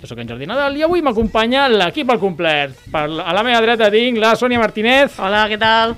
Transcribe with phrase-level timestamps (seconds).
[0.00, 2.74] Jo sóc en Jordi Nadal i avui m'acompanya l'equip al complet.
[2.92, 5.94] Per, a la meva dreta tinc la Sònia Martínez, Hola, què tal?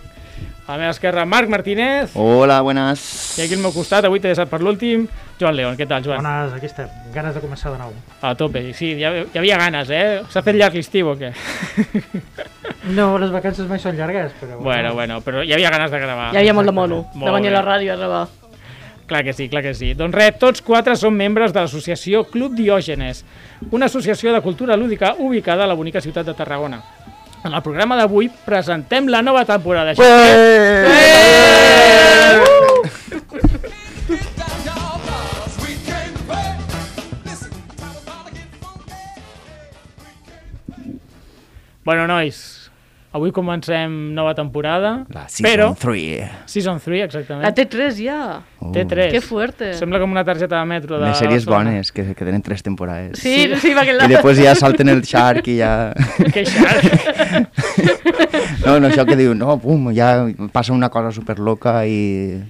[0.66, 3.02] a la meva esquerra Marc Martínez, Hola, buenas.
[3.38, 5.04] i aquí al meu costat, avui t'he deixat per l'últim,
[5.38, 5.76] Joan León.
[5.78, 6.18] Què tal, Joan?
[6.18, 6.88] Bones, aquí estem.
[7.14, 7.92] Ganes de començar de nou.
[8.20, 10.22] A tope, sí, hi, ha, hi havia ganes, eh?
[10.32, 11.30] S'ha fet llarg l'estiu o què?
[12.96, 14.58] No, les vacances mai són llargues, però...
[14.62, 16.32] bueno, bueno, però hi havia ganes de gravar.
[16.34, 18.26] Hi havia molt de mono, Molt de venir a la ràdio a gravar.
[19.06, 19.94] Clar que sí, clar que sí.
[19.94, 23.24] Doncs res, tots quatre som membres de l'associació Club Diògenes,
[23.70, 26.82] una associació de cultura lúdica ubicada a la bonica ciutat de Tarragona.
[27.44, 29.94] En el programa d'avui presentem la nova temporada.
[29.94, 30.02] Get
[38.60, 38.96] funky.
[41.86, 42.55] Bueno, nois,
[43.16, 45.70] avui comencem nova temporada, La però...
[45.72, 46.30] Season 3.
[46.52, 47.44] Season 3, exactament.
[47.46, 48.18] La T3 ja.
[48.60, 49.10] T3.
[49.10, 49.72] Que fuerte.
[49.78, 50.98] Sembla com una targeta de metro.
[51.00, 53.18] De Les sèries bones, que, que tenen tres temporades.
[53.22, 54.06] Sí, sí, perquè la...
[54.06, 55.72] I després ja salten el Shark i ja...
[56.34, 56.76] Que xar.
[58.66, 61.98] No, no, això que diu, no, pum, ja passa una cosa super loca i...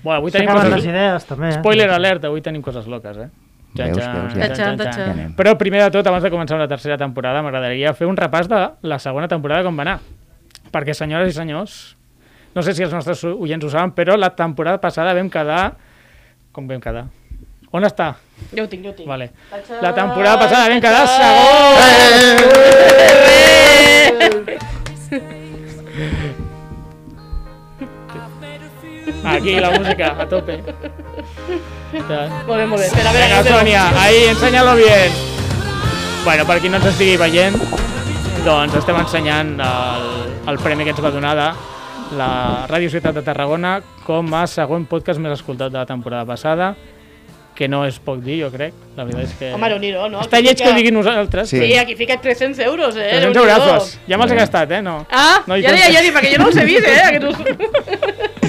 [0.03, 0.89] bueno, avui tenim S'acaben les coses...
[0.93, 1.51] idees, també.
[1.53, 1.59] eh?
[1.61, 3.29] Spoiler alert, avui tenim coses loques, eh?
[3.77, 5.27] Veus, veus, ja.
[5.37, 8.63] Però primer de tot, abans de començar la tercera temporada, m'agradaria fer un repàs de
[8.89, 9.99] la segona temporada com va anar.
[10.73, 11.97] Perquè, senyores i senyors,
[12.57, 15.77] no sé si els nostres oients ho saben, però la temporada passada vam quedar...
[16.57, 17.07] Com vam quedar?
[17.77, 18.15] On està?
[18.57, 19.09] Jo ho tinc, jo ho tinc.
[19.11, 19.31] Vale.
[19.83, 22.57] La temporada passada vam quedar segons!
[29.27, 30.63] Aquí, la música, a tope.
[31.93, 32.87] Molt bé, molt bé.
[32.87, 33.59] Espera, a veure, Venga, a veure.
[33.59, 35.13] Sonia, ahí, enséñalo bien.
[36.25, 37.57] Bueno, per qui no ens estigui veient,
[38.47, 40.05] doncs estem ensenyant el,
[40.53, 41.47] el premi que ens va donar de
[42.17, 42.29] la
[42.71, 46.69] Ràdio Ciutat de Tarragona com a segon podcast més escoltat de la temporada passada,
[47.57, 48.75] que no és poc dir, jo crec.
[48.99, 49.49] La veritat és que...
[49.57, 50.21] Home, déu-n'hi-do, no?
[50.23, 51.49] Està Aquí lleig que fica- ho diguin nosaltres.
[51.51, 51.59] Sí.
[51.65, 53.09] Sí, aquí fica 300 euros, eh?
[53.17, 53.43] 300 Déu-n'hi-do.
[53.43, 53.97] eurazos.
[54.07, 54.83] Ja me'ls he gastat, eh?
[54.85, 54.99] No.
[55.11, 57.03] Ah, No ja deia, ja dic, perquè jo no els he vist, eh?
[57.11, 58.47] Aquests...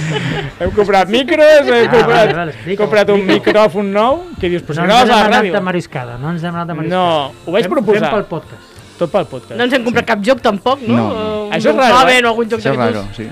[0.60, 4.64] Hem comprat micros, hem Ah, comprat, vale, vale, explica-ho, comprat un micròfon nou, que dius,
[4.66, 5.54] però No si ens hem a la anat ràdio.
[5.58, 7.02] de mariscada, no ens hem anat de mariscada.
[7.02, 8.10] No, ho vaig Fem- proposar.
[8.12, 8.74] Fem pel podcast.
[8.98, 9.54] Tot pel podcast.
[9.60, 10.96] No ens hem comprat cap joc tampoc, no?
[10.98, 11.08] No.
[11.48, 12.22] Uh, Això és raro, eh?
[12.26, 13.28] o algun joc Això és raro, sí.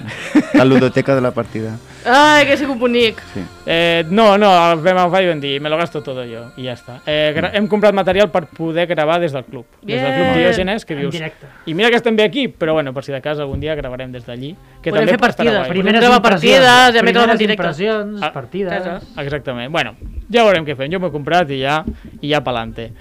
[0.53, 1.71] La ludoteca de la partida.
[2.05, 3.17] Ai, que sigut bonic.
[3.33, 3.41] Sí.
[3.65, 6.75] Eh, no, no, vam agafar i vam dir, me lo gasto todo yo, i ja
[6.77, 6.99] està.
[7.09, 9.65] Eh, gra- hem comprat material per poder gravar des del club.
[9.81, 10.37] Des del club Bien.
[10.45, 11.17] Diògenes, que dius...
[11.65, 14.11] I mira que estem bé aquí, però bueno, per si de cas algun dia gravarem
[14.13, 14.53] des d'allí.
[14.83, 17.63] Que Podem també fer partides, gravar partides i emetre-les en Primeres directe.
[17.63, 18.71] impressions, Ah, partides...
[18.71, 18.99] casa.
[19.25, 19.71] Exactament.
[19.73, 19.95] Bueno,
[20.29, 20.91] ja veurem què fem.
[20.93, 21.81] Jo m'ho he comprat i ja,
[22.21, 22.91] i ja pa'lante.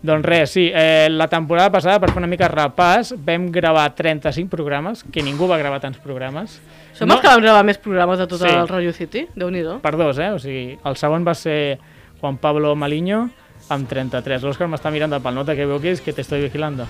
[0.00, 4.46] Doncs res, sí, eh, la temporada passada, per fer una mica repàs, vam gravar 35
[4.52, 6.60] programes, que ningú va gravar tants programes.
[6.94, 8.46] Som els que vam gravar més programes de tot Sí.
[8.46, 9.26] el Radio City?
[9.34, 9.80] Déu-n'hi-do.
[9.82, 10.30] Per dos, eh?
[10.30, 11.78] O sigui, el segon va ser
[12.20, 13.28] Juan Pablo Maliño,
[13.68, 14.42] amb 33.
[14.44, 16.86] L'Òscar m'està mirant de pel no te equivoquis, que te estoy vigilando.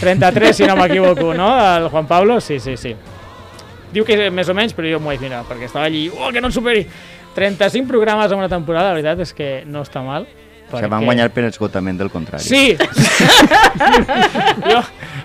[0.00, 1.50] 33, si no m'equivoco, no?
[1.76, 2.94] El Juan Pablo, sí, sí, sí.
[3.92, 6.40] Diu que més o menys, però jo m'ho vaig mirar, perquè estava allí, oh, que
[6.40, 6.86] no em superi!
[7.34, 10.26] 35 programes en una temporada, la veritat és que no està mal.
[10.70, 12.42] O sigui, van guanyar per esgotament del contrari.
[12.42, 12.76] Sí!
[14.70, 14.80] jo,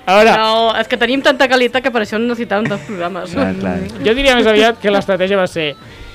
[0.06, 3.34] a veure, No, és que tenim tanta qualitat que per això no necessitàvem tants programes.
[3.34, 3.78] Clar, clar.
[4.06, 5.72] jo diria més aviat que l'estratègia va ser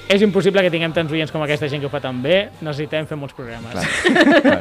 [0.09, 3.07] és impossible que tinguem tants oients com aquesta gent que ho fa tan bé, necessitem
[3.09, 3.73] fer molts programes.
[3.73, 3.85] Clar.
[4.45, 4.61] clar.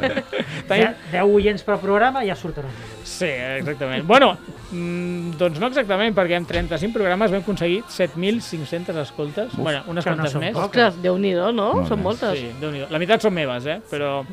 [0.70, 2.64] Tenim- 10 oients per programa ja surten.
[3.04, 4.06] Sí, exactament.
[4.08, 4.38] bueno,
[4.72, 9.48] mm, doncs no exactament, perquè en 35 programes vam aconseguir 7.500 escoltes.
[9.52, 10.54] Uf, bueno, unes no quantes són més.
[10.56, 11.74] Ostres, Déu-n'hi-do, no?
[11.80, 12.38] Molt Són moltes.
[12.40, 13.78] Sí, déu La meitat són meves, eh?
[13.90, 14.10] Però...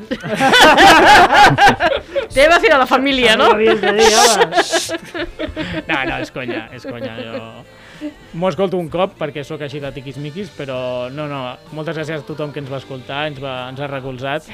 [2.32, 3.52] Teves ir a la família, no?
[3.52, 3.72] Home.
[5.92, 7.16] No, no, és conya, és conya.
[7.20, 7.81] Jo
[8.34, 11.42] m'ho escolto un cop perquè sóc així de tiquis-miquis, però no, no,
[11.76, 14.48] moltes gràcies a tothom que ens va escoltar, ens, va, ens ha recolzat,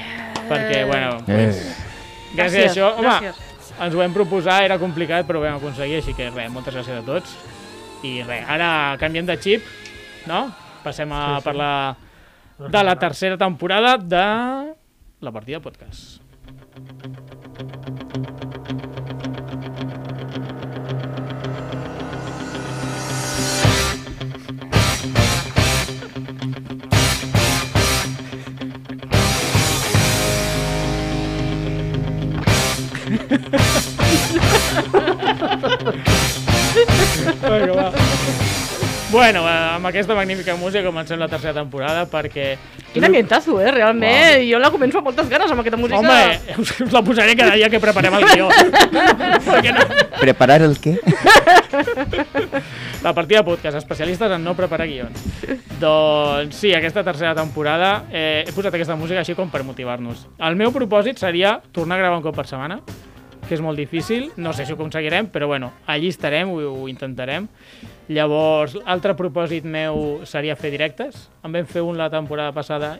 [0.48, 2.34] perquè, bueno, pues, Eh.
[2.36, 3.40] gràcies, a això, home, gràcies.
[3.80, 6.98] ens ho vam proposar, era complicat, però ho vam aconseguir, així que res, moltes gràcies
[6.98, 7.36] a tots.
[8.02, 9.62] I res, ara canviem de xip,
[10.26, 10.52] no?
[10.84, 11.44] Passem a Sí, sí.
[11.44, 11.96] parlar
[12.58, 14.74] de la tercera temporada de
[15.20, 16.20] la partida podcast.
[37.48, 37.92] Vinga, va.
[39.10, 42.58] Bueno, eh, amb aquesta magnífica música comencem la tercera temporada perquè...
[42.92, 43.70] Quin ambientazo, eh?
[43.72, 45.96] Realment, jo la començo amb moltes ganes amb aquesta música.
[46.02, 48.50] Home, us, us la posaré cada dia que preparem el guió.
[49.48, 49.86] perquè no...
[50.18, 50.98] Preparar el què?
[53.00, 55.24] La partida podcast, especialistes en no preparar guions.
[55.80, 60.26] Doncs sí, aquesta tercera temporada eh, he posat aquesta música així com per motivar-nos.
[60.36, 62.82] El meu propòsit seria tornar a gravar un cop per setmana,
[63.48, 66.88] que és molt difícil, no sé si ho aconseguirem, però bueno, allí estarem, ho, ho
[66.88, 67.48] intentarem.
[68.08, 71.26] Llavors, l'altre propòsit meu seria fer directes.
[71.44, 72.94] En vam fer un la temporada passada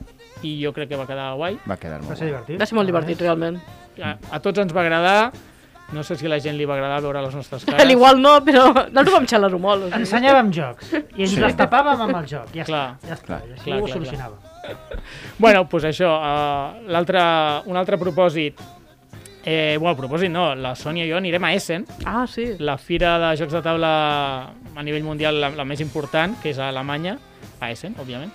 [0.45, 1.59] i jo crec que va quedar guai.
[1.69, 2.33] Va quedar Va molt ser bé.
[2.33, 2.59] divertit.
[2.61, 3.61] Va ser molt divertit, realment.
[4.03, 5.31] A, a tots ens va agradar,
[5.97, 7.81] no sé si a la gent li va agradar veure les nostres cares.
[7.81, 9.87] Al igual no, però nosaltres vam xalar-ho molt.
[9.87, 10.03] O sigui.
[10.05, 11.41] Ensenyàvem jocs i ens Sí.
[11.41, 12.53] les tapàvem amb el joc.
[12.55, 12.85] Ja Clar.
[13.01, 13.27] està, ja està.
[13.27, 13.41] Clar.
[13.49, 14.45] I així Clar, ho clar, solucionàvem.
[15.39, 17.23] Bueno, doncs pues això, uh, l'altre,
[17.73, 18.61] un altre propòsit,
[19.49, 22.51] eh, bueno, propòsit no, la Sònia i jo anirem a Essen, Ah, sí.
[22.59, 23.93] la fira de jocs de taula
[24.77, 27.17] a nivell mundial la, la més important, que és a Alemanya,
[27.61, 28.31] a Essen, òbviament.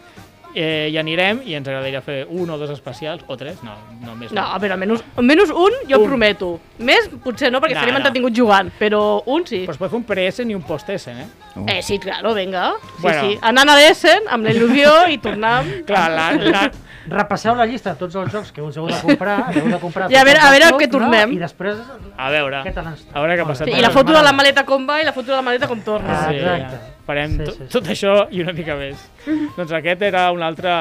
[0.56, 3.74] Eh, hi anirem i ens agradaria fer un o dos especials, o tres, no,
[4.06, 4.32] no més.
[4.32, 6.08] No, a veure, almenys, almenys un jo Un.
[6.08, 6.60] prometo.
[6.78, 8.04] Més potser no, perquè No, estaríem no.
[8.04, 9.64] entretinguts jugant, però un sí.
[9.66, 11.28] Però es pot fer un pre-Essen i un post-Essen, eh?
[11.56, 11.66] Uh.
[11.68, 12.74] Eh, sí, claro, venga.
[12.98, 13.22] Sí, Bueno.
[13.32, 13.38] sí.
[13.42, 15.74] Anant a l'Essen, amb la il·lusió i tornant...
[15.90, 16.72] Clar, la, la,
[17.04, 19.78] Repasseu la llista de tots els jocs que us heu de comprar, que heu de
[19.82, 21.34] comprar I a veure- a veure clubs, què tornem.
[21.34, 21.36] No?
[21.36, 21.76] I després...
[22.16, 23.68] a veure, a veure què ha passat.
[23.68, 25.68] Sí, I la foto de la maleta com va i la foto de la maleta
[25.68, 26.14] com torna.
[26.16, 26.80] Ah, Sí, exacte.
[27.08, 27.70] Farem Sí, sí, sí, sí.
[27.74, 29.02] tot això i una mica més.
[29.58, 30.76] doncs aquest era una altra,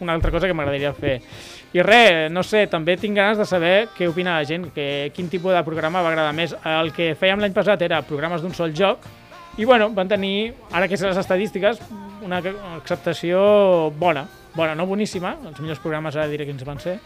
[0.00, 1.18] una altra cosa que m'agradaria fer.
[1.76, 5.28] I res, no sé, també tinc ganes de saber què opina la gent, que, quin
[5.28, 6.54] tipus de programa va agradar més.
[6.64, 9.04] El que fèiem l'any passat era programes d'un sol joc,
[9.58, 11.80] i bueno, van tenir, ara que sé les estadístiques,
[12.24, 12.38] una
[12.76, 14.24] acceptació bona.
[14.54, 16.96] Bona, no boníssima, els millors programes ara diré quins van ser,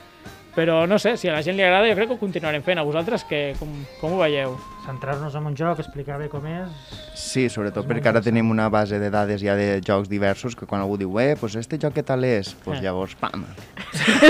[0.54, 2.78] però no sé, si a la gent li agrada jo crec que ho continuarem fent.
[2.78, 3.70] A vosaltres què, com,
[4.00, 4.56] com ho veieu?
[4.86, 6.68] Centrar-nos en un joc, explicar bé com és...
[7.16, 10.82] Sí, sobretot perquè ara tenim una base de dades ja de jocs diversos que quan
[10.82, 12.50] algú diu, eh, pues este joc què tal és?
[12.64, 12.82] Pues Eh.
[12.82, 13.44] llavors, pam!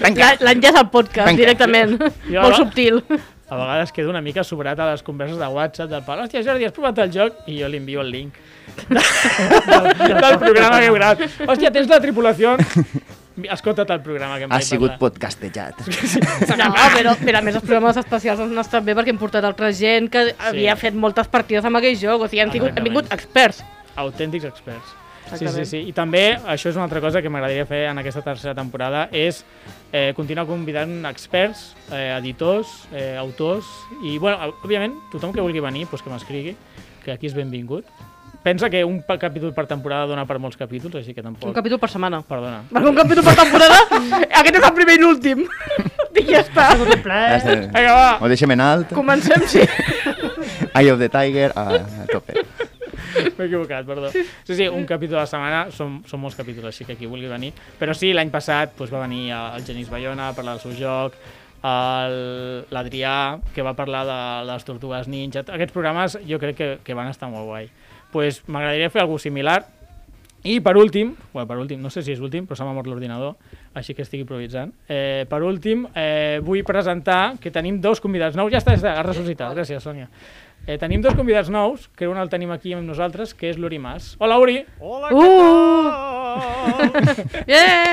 [0.00, 1.40] La- L'enllaç al podcast, Vinga.
[1.44, 1.98] directament.
[2.30, 3.02] Jo- Molt subtil.
[3.50, 6.20] A vegades quedo una mica sobrat a les converses de WhatsApp del pal.
[6.22, 7.40] Hòstia, Jordi, has provat el joc?
[7.50, 8.34] I jo li envio el link
[8.88, 9.88] del,
[10.20, 11.24] del programa que he gravat.
[11.48, 12.54] Hòstia, tens la tripulació?
[13.48, 14.98] Escolta't el programa que em Ha sigut parlar.
[14.98, 15.82] podcastejat.
[16.60, 19.72] No, però, però a més els programes especials han estat bé perquè hem portat altra
[19.72, 23.12] gent que havia fet moltes partides amb aquell joc, o sigui, han, tingut, han vingut
[23.14, 23.62] experts.
[23.96, 24.96] Autèntics experts.
[25.36, 25.80] Sí, sí, sí.
[25.86, 29.44] I també, això és una altra cosa que m'agradaria fer en aquesta tercera temporada, és
[29.92, 33.68] eh, continuar convidant experts, eh, editors, eh, autors,
[34.02, 36.56] i, bueno, òbviament, tothom que vulgui venir, doncs que m'escrigui,
[37.04, 37.86] que aquí és benvingut.
[38.42, 41.50] Pensa que un capítol per temporada dona per molts capítols, així que tampoc...
[41.50, 42.22] Un capítol per setmana.
[42.24, 42.62] Perdona.
[42.70, 43.80] Perquè un capítol per temporada,
[44.40, 45.42] aquest és el primer i l'últim.
[46.20, 46.70] I ja està.
[46.72, 46.96] Ja.
[47.04, 48.08] Vinga, va!
[48.16, 48.94] Ho deixem en alt.
[48.96, 49.66] Comencem, sí.
[50.78, 52.40] Eye of the Tiger, a, a tope.
[53.10, 54.08] M'he equivocat, perdó.
[54.14, 57.28] Sí, sí, un capítol a la setmana, són, són molts capítols, així que qui vulgui
[57.28, 57.52] venir.
[57.80, 61.20] Però sí, l'any passat doncs, va venir el Genís Bayona a parlar del seu joc,
[61.60, 63.16] l'Adrià,
[63.52, 65.44] que va parlar de les Tortugues Ninja.
[65.44, 67.68] Aquests programes jo crec que, que van estar molt guai.
[68.12, 69.60] Pues, M'agradaria fer alguna similar.
[70.42, 72.86] I per últim, bueno, per últim, no sé si és últim, però se m'ha mort
[72.88, 73.34] l'ordinador,
[73.76, 74.72] així que estic improvisant.
[74.88, 78.48] Eh, per últim, eh, vull presentar que tenim dos convidats nous.
[78.50, 79.52] Ja està, ja està, has ressuscitat.
[79.52, 80.08] Gràcies, Sònia.
[80.66, 83.78] Eh, tenim dos convidats nous, que un el tenim aquí amb nosaltres, que és l'Uri
[83.78, 84.16] Mas.
[84.18, 84.64] Hola, Uri!
[84.80, 85.20] Hola, Uh!
[85.20, 87.24] què tal?
[87.52, 87.90] Yeah!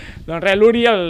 [0.24, 1.02] Doncs res, l'Uri, el...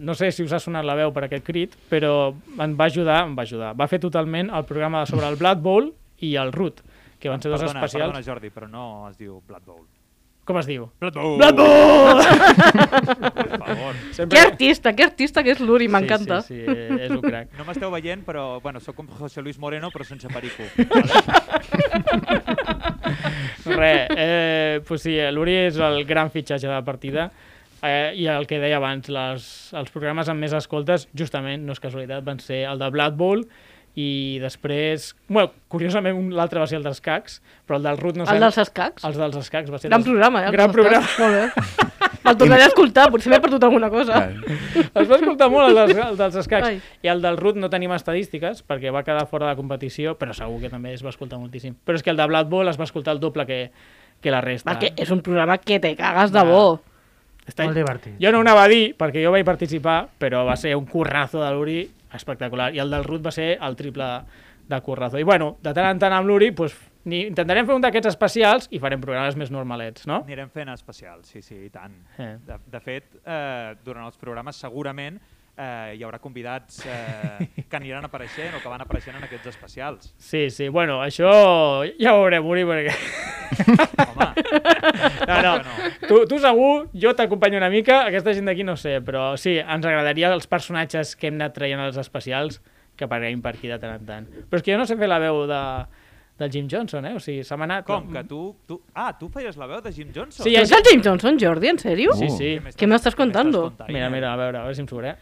[0.00, 3.24] no sé si us ha sonat la veu per aquest crit, però em va ajudar,
[3.26, 3.74] em va ajudar.
[3.76, 5.90] Va fer totalment el programa sobre el Blood Bowl
[6.24, 6.80] i el Root,
[7.20, 8.14] que van ser dos Perdona, especials.
[8.14, 9.84] perdona, Jordi, però no es diu Blood Bowl.
[10.44, 10.90] Com es diu?
[11.00, 11.38] Blood Bowl!
[11.40, 12.18] Blood Bowl!
[13.36, 13.94] Per favor.
[14.12, 14.32] Sempre...
[14.32, 16.42] Que artista, que artista que és l'Uri, m'encanta.
[16.44, 17.52] Sí, sí, sí, és un crac.
[17.56, 20.68] No m'esteu veient, però bueno, sóc com José Luis Moreno, però sense perico.
[23.64, 27.30] Res, eh, pues sí, l'Uri és el gran fitxatge de la partida
[27.84, 31.80] eh, i el que deia abans, les, els programes amb més escoltes, justament, no és
[31.84, 33.44] casualitat, van ser el de Blood Bowl
[33.94, 38.16] i després, bueno, curiosament un- l'altre va ser el dels cacs, però el del Root
[38.18, 38.34] no sé...
[38.34, 39.04] El dels escacs.
[39.06, 39.88] Els dels escacs va ser...
[39.92, 40.46] Gran dels- programa, eh?
[40.48, 41.04] el Gran programa.
[41.06, 41.20] escacs.
[41.20, 41.90] Molt bé.
[42.24, 44.14] Me'l tornaré a escoltar, potser m'he perdut alguna cosa.
[44.16, 44.56] Clar.
[45.02, 46.66] Es va escoltar molt el dels, el dels escacs.
[46.70, 46.78] Ai.
[47.04, 50.56] I el del Root no tenim estadístiques perquè va quedar fora de competició, però segur
[50.62, 51.76] que també es va escoltar moltíssim.
[51.84, 53.60] Però és que el de Blood Bowl es va escoltar el doble que,
[54.24, 54.72] que la resta.
[54.72, 56.64] Perquè és un programa que te cagues de bo.
[57.44, 57.66] Està...
[57.66, 58.16] Molt divertit.
[58.22, 61.42] Jo no ho anava a dir perquè jo vaig participar, però va ser un currazo
[61.42, 61.78] de l'Uri
[62.14, 62.72] espectacular.
[62.74, 64.08] I el del Root va ser el triple
[64.68, 65.18] de currazo.
[65.18, 68.68] I bueno, de tant en tant amb l'Uri, pues, ni, intentarem fer un d'aquests especials
[68.72, 70.22] i farem programes més normalets, no?
[70.24, 71.98] Anirem fent especials, sí, sí, i tant.
[72.16, 72.34] Eh.
[72.46, 75.20] De, de fet, eh, durant els programes segurament
[75.56, 80.12] eh, hi haurà convidats eh, que aniran apareixent o que van apareixent en aquests especials.
[80.18, 81.30] Sí, sí, bueno, això
[82.00, 82.94] ja ho veurem, Uri, perquè...
[84.04, 84.30] Home,
[85.28, 85.74] No, no,
[86.08, 89.86] tu, tu segur, jo t'acompanyo una mica, aquesta gent d'aquí no sé, però sí, ens
[89.86, 92.60] agradaria els personatges que hem anat traient als especials
[92.96, 94.26] que apareguin per aquí de tant en tant.
[94.50, 95.62] Però és que jo no sé fer la veu de,
[96.38, 97.14] del Jim Johnson, eh?
[97.14, 97.84] O sigui, se m'ha anat...
[97.86, 98.80] com que tu, tu...
[98.94, 100.42] Ah, tu feies la veu de Jim Johnson?
[100.42, 102.14] Sí, ets el James Johnson, Jordi, en sèrio?
[102.18, 102.58] Sí, sí.
[102.76, 103.72] ¿Qué me estás contando?
[103.88, 105.16] Mira, mira, a veure, a veure si em surt, eh?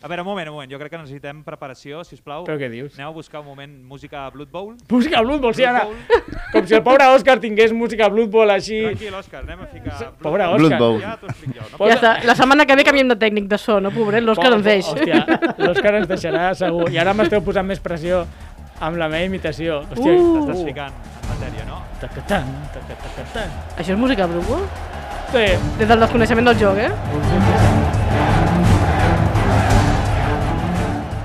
[0.00, 0.70] A veure, un moment, un moment.
[0.70, 2.44] Jo crec que necessitem preparació, si us plau.
[2.46, 2.94] Però què dius?
[2.98, 4.76] Aneu a buscar un moment música Blood Bowl.
[4.88, 5.86] Música Blood Bowl, sí, ara...
[6.52, 8.78] Com si el pobre Òscar tingués música Blood Bowl així...
[8.86, 10.58] Tranquil, Òscar, anem a ficar Blood Pobre Bowl.
[10.60, 10.80] Blood Òscar.
[10.84, 11.00] Bowl.
[11.02, 11.66] Ja t'ho explic jo.
[11.72, 11.88] No?
[11.90, 14.24] Ja està, la setmana que ve canviem de tècnic de so, no, pobret?
[14.24, 14.92] L'Òscar ens deix.
[14.94, 15.24] Hòstia,
[15.58, 16.88] l'Òscar ens deixarà segur.
[16.92, 18.24] I ara m'esteu posant més pressió
[18.80, 19.82] amb la meva imitació.
[19.90, 20.46] Hòstia, Uh.
[20.46, 21.80] T'estàs ficant en matèria, no?
[22.00, 23.50] Tacatan, tacatacatan.
[23.76, 24.60] Això és música Blue
[25.30, 25.44] Sí,
[25.78, 26.90] Des del desconeixement del joc, eh?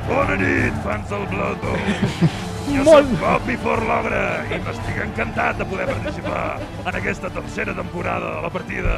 [0.07, 1.79] Bona nit, fans del Blood Bowl.
[2.65, 3.11] Jo Molt.
[3.11, 8.49] soc Bobby Forlogra i m'estic encantat de poder participar en aquesta tercera temporada de la
[8.49, 8.95] partida.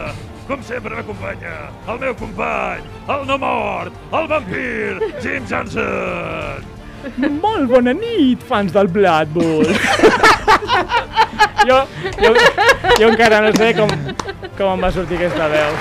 [0.47, 1.57] Com sempre m'acompanya
[1.91, 6.63] el meu company, el no mort, el vampir, Jim Johnson.
[7.43, 9.65] Molt bona nit, fans del Blood Bowl.
[11.69, 11.81] jo,
[12.21, 12.33] jo,
[12.99, 13.91] jo encara no sé com,
[14.57, 15.71] com em va sortir aquesta veu.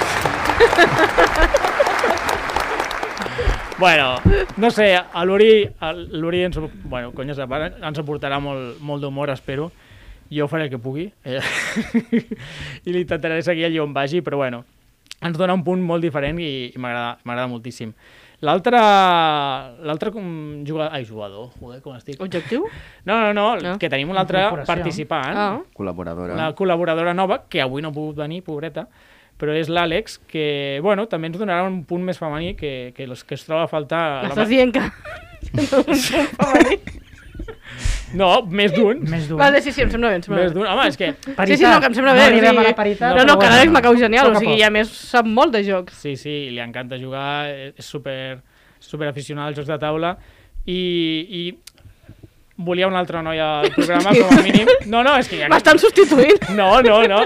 [3.78, 4.16] Bueno,
[4.56, 9.68] no sé, a l'Uri, ens, bueno, cony, ens aportarà molt, molt d'humor, espero.
[10.32, 11.38] Jo faré el que pugui eh?
[12.88, 14.64] i l'intentaré seguir allà on vagi, però bueno,
[15.20, 17.92] ens dona un punt molt diferent i, i m'agrada moltíssim.
[18.44, 18.76] L'altre
[19.86, 20.26] l'altre com
[20.66, 22.20] jugador, ai, jugador, joder, com estic.
[22.20, 22.66] Objectiu?
[23.06, 23.76] No, no, no, Ah.
[23.80, 24.66] que tenim una altra Incorporació.
[24.74, 25.60] participant, Ah.
[25.74, 26.34] Col·laboradora.
[26.34, 28.88] una col·laboradora nova, que avui no ha pogut venir, pobreta,
[29.38, 33.24] però és l'Àlex, que, bueno, també ens donarà un punt més femení que, que els
[33.24, 34.26] que es troba a faltar...
[34.26, 34.82] a la dient que...
[38.14, 39.00] No, més d'un.
[39.10, 39.38] Més d'un.
[39.40, 40.58] Vale, sí, sí, em sembla bé, em sembla Més bé.
[40.60, 40.66] d'un.
[40.70, 41.08] Home, és que...
[41.24, 42.20] Sí, sí, no, que em sembla bé.
[42.20, 43.56] No arribem a la paritat, No, no, que bueno.
[43.56, 44.60] l'Àlex m'ha cau genial, o sigui, poc.
[44.60, 45.94] i a més sap molt de jocs.
[46.04, 48.38] Sí, sí, li encanta jugar, és super,
[48.78, 50.14] super aficionat als jocs de taula
[50.66, 51.42] i, i
[52.56, 54.68] volia una altra noia al programa, com a mínim.
[54.86, 55.38] No, no, és que...
[55.42, 55.48] Ja...
[55.52, 56.38] M'estan substituint.
[56.56, 57.18] No, no, no.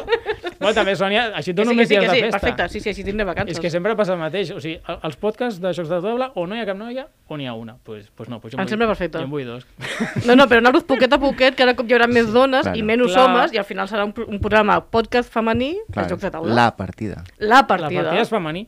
[0.60, 2.38] No, també, Sònia, així dono sí, que més sí, dies que de sí, festa.
[2.40, 3.56] perfecte, sí, sí, així tindré vacances.
[3.56, 4.50] És que sempre passa el mateix.
[4.52, 7.38] O sigui, als podcasts de jocs de taula o no hi ha cap noia o
[7.38, 7.76] n'hi ha una.
[7.78, 9.18] Doncs pues, pues no, pues jo Em vull- sembla perfecte.
[9.22, 9.64] Jo en vull dos.
[10.26, 12.76] No, no, però anar-los poquet a poquet, que ara com hi haurà més dones claro.
[12.76, 13.24] i menys Clar.
[13.28, 16.54] homes, i al final serà un, un programa podcast femení Clar, de jocs de taula.
[16.58, 17.22] La partida.
[17.38, 18.02] La La partida.
[18.02, 18.66] partida és femení.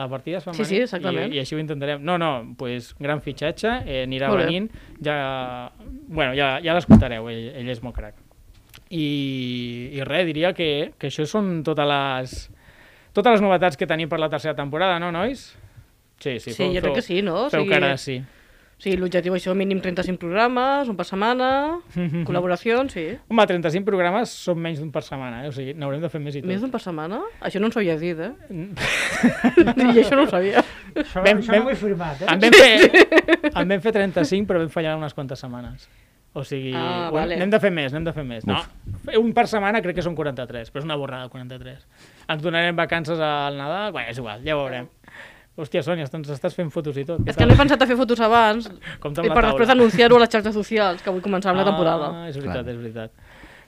[0.00, 0.64] La partida és femení.
[0.64, 1.28] Sí, sí, exactament.
[1.32, 2.00] I, I així ho intentarem.
[2.06, 4.46] No, no, pues, gran fitxatge, eh, anirà Molt bé.
[4.48, 4.70] venint.
[5.04, 5.18] Ja,
[6.08, 8.16] bueno, ja, ja l'escoltareu, ell, ell és molt crac.
[8.90, 12.34] I, i res, diria que, que això són totes les,
[13.14, 15.50] totes les novetats que tenim per la tercera temporada, no, nois?
[16.20, 17.46] Sí, sí, Sí, jo crec que sí, no?
[17.46, 18.00] O Feu sigui- cara de
[18.80, 18.90] sí.
[18.90, 21.50] Sí, l'objectiu això, mínim 35 programes, un per setmana,
[22.28, 23.04] col·laboracions, sí.
[23.28, 25.50] Home, 35 programes són menys d'un per setmana, eh?
[25.50, 26.48] o sigui, n'haurem de fer més i tot.
[26.48, 27.20] Més d'un per setmana?
[27.44, 28.32] Això no ens ho havies dit, eh?
[29.94, 30.62] I això no ho sabia.
[30.94, 32.26] Això, Ben- això ben- no ho he firmat, eh?
[32.32, 35.88] En vam, fer, en vam fer 35, però vam fallar unes quantes setmanes.
[36.32, 37.34] O sigui, Ah, vale.
[37.40, 38.44] n'hem de fer més, n'hem de fer més.
[38.46, 38.60] No,
[39.18, 41.80] un per setmana crec que són 43, però és una borrada, 43.
[42.30, 44.86] Ens donarem vacances al Nadal, bé, és igual, ja ho veurem.
[45.60, 47.20] Hòstia, Sònia, ens estàs fent fotos i tot.
[47.28, 48.70] És que no he pensat a fer fotos abans
[49.02, 49.50] Com i per taula.
[49.52, 52.10] després anunciar-ho a les xarxes socials, que avui començar amb la temporada.
[52.14, 52.74] Ah, és veritat, Clar.
[52.74, 53.12] és veritat.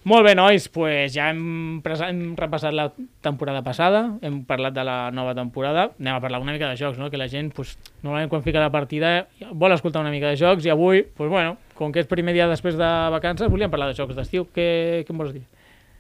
[0.05, 2.89] Molt bé, nois, pues ja hem, presa- hem repassat la
[3.23, 6.99] temporada passada, hem parlat de la nova temporada, anem a parlar una mica de jocs,
[6.99, 7.07] no?
[7.09, 10.67] que la gent, pues, normalment quan fica la partida vol escoltar una mica de jocs
[10.67, 13.95] i avui, pues, bueno, com que és primer dia després de vacances, volíem parlar de
[14.01, 14.49] jocs d'estiu.
[14.51, 15.45] Què, què em vols dir?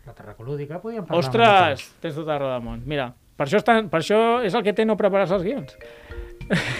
[0.04, 2.82] La terracolúdica, podíem parlar Ostres, tens tota la roda del món.
[2.84, 5.76] Mira, per això, estan, per això és el que té no preparar-se els guions.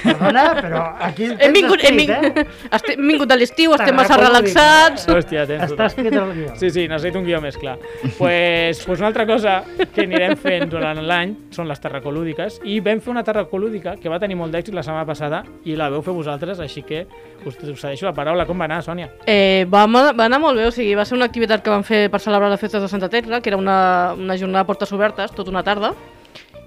[0.02, 2.68] Perdona, però aquí Hem vingut, hem, escrit, vingut, eh?
[2.76, 5.06] estem, hem vingut de l'estiu, estem massa relaxats.
[5.08, 6.50] Hòstia, tens Està escrit el guió.
[6.60, 7.78] Sí, sí, necessito un guió més clar.
[8.18, 9.62] pues, pues una altra cosa
[9.94, 14.20] que anirem fent durant l'any són les terracolúdiques i vam fer una terracolúdica que va
[14.22, 17.06] tenir molt d'èxit la setmana passada i la veu fer vosaltres, així que
[17.46, 18.46] us, us cedeixo la paraula.
[18.48, 19.08] Com va anar, Sònia?
[19.26, 22.08] Eh, va, va anar molt bé, o sigui, va ser una activitat que vam fer
[22.12, 25.32] per celebrar les festes de Santa Tecla, que era una, una jornada a portes obertes,
[25.32, 25.94] tota una tarda,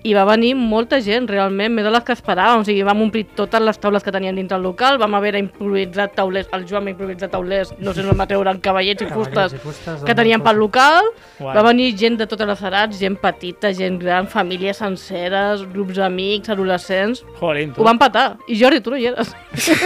[0.06, 3.26] i va venir molta gent, realment, més de les que esperàvem, o sigui, vam omplir
[3.38, 6.94] totes les taules que tenien dintre el local, vam haver improvisat taulers, el Joan va
[6.94, 10.42] improvisar taulers, no sé, no va treure cavallets i Cavallets fustes i fustes que el
[10.46, 11.10] pel local,
[11.42, 16.50] va venir gent de totes les edats, gent petita, gent gran, famílies senceres, grups d'amics,
[16.54, 17.82] adolescents, Jolín, tu.
[17.82, 18.38] ho van patar.
[18.48, 19.34] I Jordi, tu no hi eres.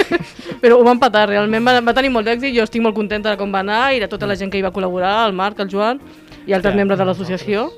[0.61, 1.63] Però ho van patar, realment.
[1.65, 4.09] Va, va tenir molt d'èxit, jo estic molt contenta de com va anar i de
[4.11, 6.01] tota la gent que hi va col·laborar, el Marc, el Joan
[6.45, 7.69] i altres Ja, membres de l'associació.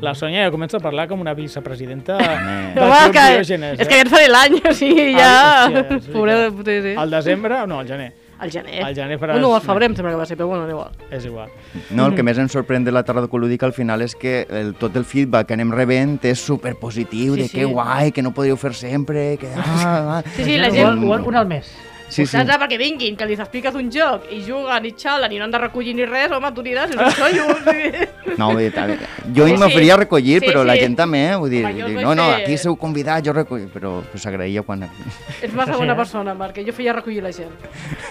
[0.00, 3.80] La Sònia ja comença a parlar com una vicepresidenta Home, Club que, Diògenes.
[3.80, 4.00] és que eh?
[4.00, 5.28] aquest faré l'any, o sigui, ja...
[5.28, 6.94] Ah, hòstia, és Pobre, sí, sí.
[6.96, 8.12] Al desembre, no, al gener.
[8.40, 8.78] Al gener.
[8.86, 9.36] Al gener faràs...
[9.36, 10.94] Bueno, al febrer em sembla que va ser, però bueno, no igual.
[11.12, 11.50] És igual.
[11.90, 14.72] No, el que més em sorprèn de la tarda colúdica al final és que el,
[14.80, 17.58] tot el feedback que anem rebent és superpositiu, Sí, de sí.
[17.58, 19.50] que guai, que no podríeu fer sempre, que...
[19.60, 20.22] Ah, ah.
[20.36, 21.04] Sí, sí, la Un, gent...
[21.04, 21.68] un, un al mes.
[22.10, 22.32] Sí, sí.
[22.34, 22.50] Saps?
[22.50, 25.52] Ah, perquè vinguin, que li expliques un joc i juguen i xalen i no han
[25.54, 27.44] de recollir ni res, home, tu diràs, és un xollo.
[27.54, 28.06] o sigui.
[28.36, 28.98] No, vull dir,
[29.36, 30.00] jo Sí, sí, m'oferia a sí.
[30.02, 30.80] recollir, Sí, però la sí.
[30.84, 31.36] gent també, eh?
[31.36, 34.62] vull dir, Home, dic, no, no, fer- aquí sou convidats, jo recollir, però pues, s'agraïa
[34.66, 34.82] quan...
[35.42, 37.54] És massa Sí, bona persona, Marc, que jo feia recollir la gent.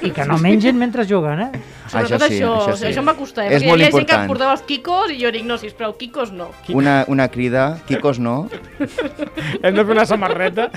[0.01, 1.51] I que no mengen mentre juguen, eh?
[1.89, 2.85] Sobretot Això sí, això, això sí.
[2.91, 3.55] això em va costar, eh?
[3.57, 4.27] És perquè hi havia gent que important.
[4.31, 6.49] portava els quicos i jo dic, no, sisplau, quicos no.
[6.69, 8.47] Una, una crida, Kikos no,
[8.79, 10.69] Hem de fer una samarreta.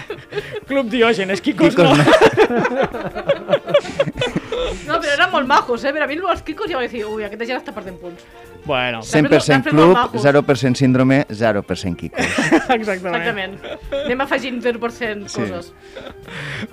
[0.66, 1.94] Club Diògenes, Kikos, Kikos no.
[1.96, 3.10] no.
[4.86, 5.92] No, però eren molt majos, eh?
[5.94, 8.24] Però a mi els quicos ja vaig dir, ui, aquesta gent està perdent punts.
[8.64, 10.22] Bueno, 100% Després club, molt majos.
[10.22, 12.20] 0% síndrome, 0% Kikos.
[12.70, 13.16] exactament.
[13.16, 13.58] Exactament.
[14.04, 15.40] Anem afegint 0% Sí.
[15.40, 15.72] coses.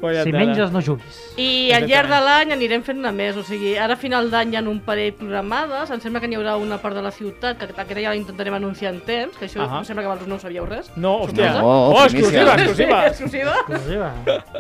[0.02, 1.18] Vaya Si menges, no juguis.
[1.38, 4.54] I al llarg de l'any anirem fent una més, o sigui, ara a final d'any
[4.54, 7.58] hi ha un parell programades, em sembla que n'hi haurà una part de la ciutat,
[7.58, 9.80] que aquesta ja la intentarem anunciar en temps, que això Ahà.
[9.80, 10.92] em sembla que vosaltres no ho sabíeu res.
[10.96, 11.54] No, hòstia.
[11.58, 13.00] No, oh, oh, exclusiva, exclusiva.
[13.10, 13.54] Exclusiva.
[13.68, 14.14] Exclusiva.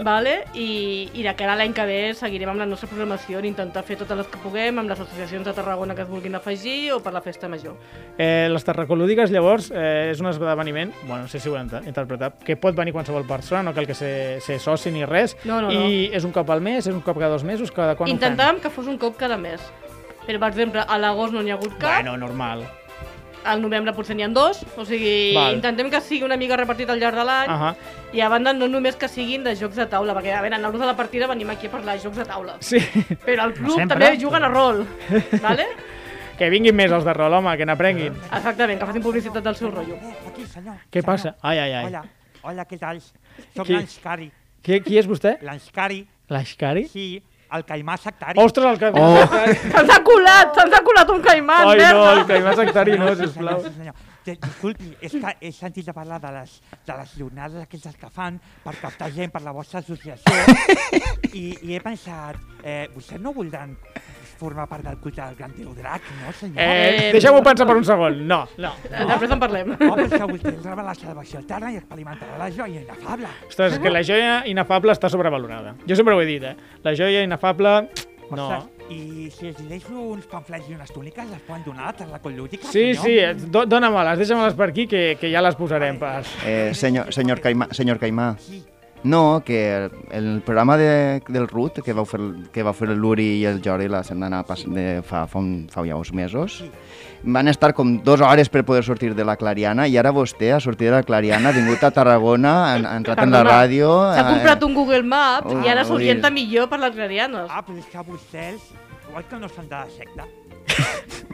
[0.03, 0.45] Vale?
[0.55, 3.97] I, I de cara a l'any que ve seguirem amb la nostra programació, intentar fer
[3.97, 7.13] totes les que puguem, amb les associacions de Tarragona que es vulguin afegir o per
[7.13, 7.75] la festa major.
[8.17, 12.43] Eh, les terracolúdiques, llavors, eh, és un esdeveniment, bueno, no sé si ho ent- interpretat,
[12.43, 15.71] que pot venir qualsevol persona, no cal que ser, ser soci ni res, No, no,
[15.71, 18.59] i és un cop al mes, és un cop cada dos mesos, cada quan Intentàvem
[18.59, 19.61] que fos un cop cada mes.
[20.27, 22.67] Però, per exemple, a l'agost no n'hi ha hagut cap, Bueno, normal.
[23.45, 25.53] al novembre potser n'hi ha dos, o sigui, Val.
[25.55, 27.75] intentem que sigui una mica repartit al llarg de l'any, Ahà.
[28.11, 30.61] i a banda no només que siguin de jocs de taula, perquè a veure, en
[30.61, 32.57] l'hora de la partida venim aquí a parlar de jocs de taula.
[32.59, 32.77] Sí,
[33.25, 33.97] Però al club sempre.
[33.97, 34.85] també juguen a rol,
[35.41, 35.65] vale?
[36.39, 38.15] Que vinguin més els de rol, home, que n'aprenguin.
[38.31, 39.95] Exactament, que facin publicitat del seu rotllo.
[39.99, 40.77] Eh, aquí, senyor.
[40.89, 41.05] Què senyor.
[41.11, 41.35] passa?
[41.41, 41.85] Ai, ai, ai.
[41.89, 42.03] Hola,
[42.43, 43.01] hola, què tal?
[43.01, 43.73] Soc Qui?
[43.75, 44.31] l'Anscari.
[44.63, 45.37] Qui, qui és vostè?
[45.43, 46.87] L'Anscari, L'Aixcari?
[46.87, 48.37] sí, el caimà sectari.
[48.39, 49.15] Ostres, el caimà Oh.
[49.21, 49.55] sectari.
[49.73, 52.11] Se'ns ha colat, se'ns ha colat un caimán, Ai, no, merda!
[52.13, 53.61] el caimà sectari no, sisplau.
[53.63, 53.95] senyor, senyor.
[54.25, 58.09] Di- Disculpi, és que he sentit a parlar de les, de les jornades aquestes que
[58.13, 60.35] fan per captar gent per la vostra associació
[61.33, 63.73] i, i he pensat, eh, vostès no voldran
[64.39, 66.63] formar part del culte del Gran Déu Drac, no, senyor?
[66.63, 68.21] Eh, Deixeu-m'ho pensar per un segon.
[68.27, 68.71] No, no.
[68.89, 69.73] Després en parlem.
[69.75, 73.29] Oh, però vostès reben la salvació eterna i experimentarà la joia inefable.
[73.49, 75.75] Ostres, és que la joia inefable està sobrevalorada.
[75.87, 76.55] Jo sempre ho he dit, eh?
[76.87, 77.81] La joia inefable...
[78.29, 78.43] No.
[78.45, 82.33] Ostres, I si els deixo uns pamflets i unes túniques, les poden donar a Tarracol
[82.37, 83.03] Lúdica, Sí, senyor?
[83.03, 85.97] sí, eh, do- dóna-me-les, deixa-me-les per aquí, que, que ja les posarem.
[86.01, 86.23] Per...
[86.45, 88.63] Eh, senyor, senyor, Caimà, senyor Caimà, Sí.
[89.03, 92.19] No, que el programa de, del RUT que vau fer,
[92.51, 95.67] que va fer el Luri i el Jordi la setmana pas, de fa, fa, un,
[95.71, 96.69] fa ja uns mesos, Sí.
[97.23, 100.59] van estar com dues hores per poder sortir de la Clariana i ara vostè ha
[100.63, 103.89] sortit de la Clariana, ha vingut a Tarragona, ha, ha entrat en la Perdona, ràdio...
[104.13, 107.49] S'ha eh, comprat un Google Maps Oh, i ara s'orienta millor per les clarianes.
[107.51, 108.69] Ah, però és que vostès,
[109.15, 110.27] oi que no són de la secta?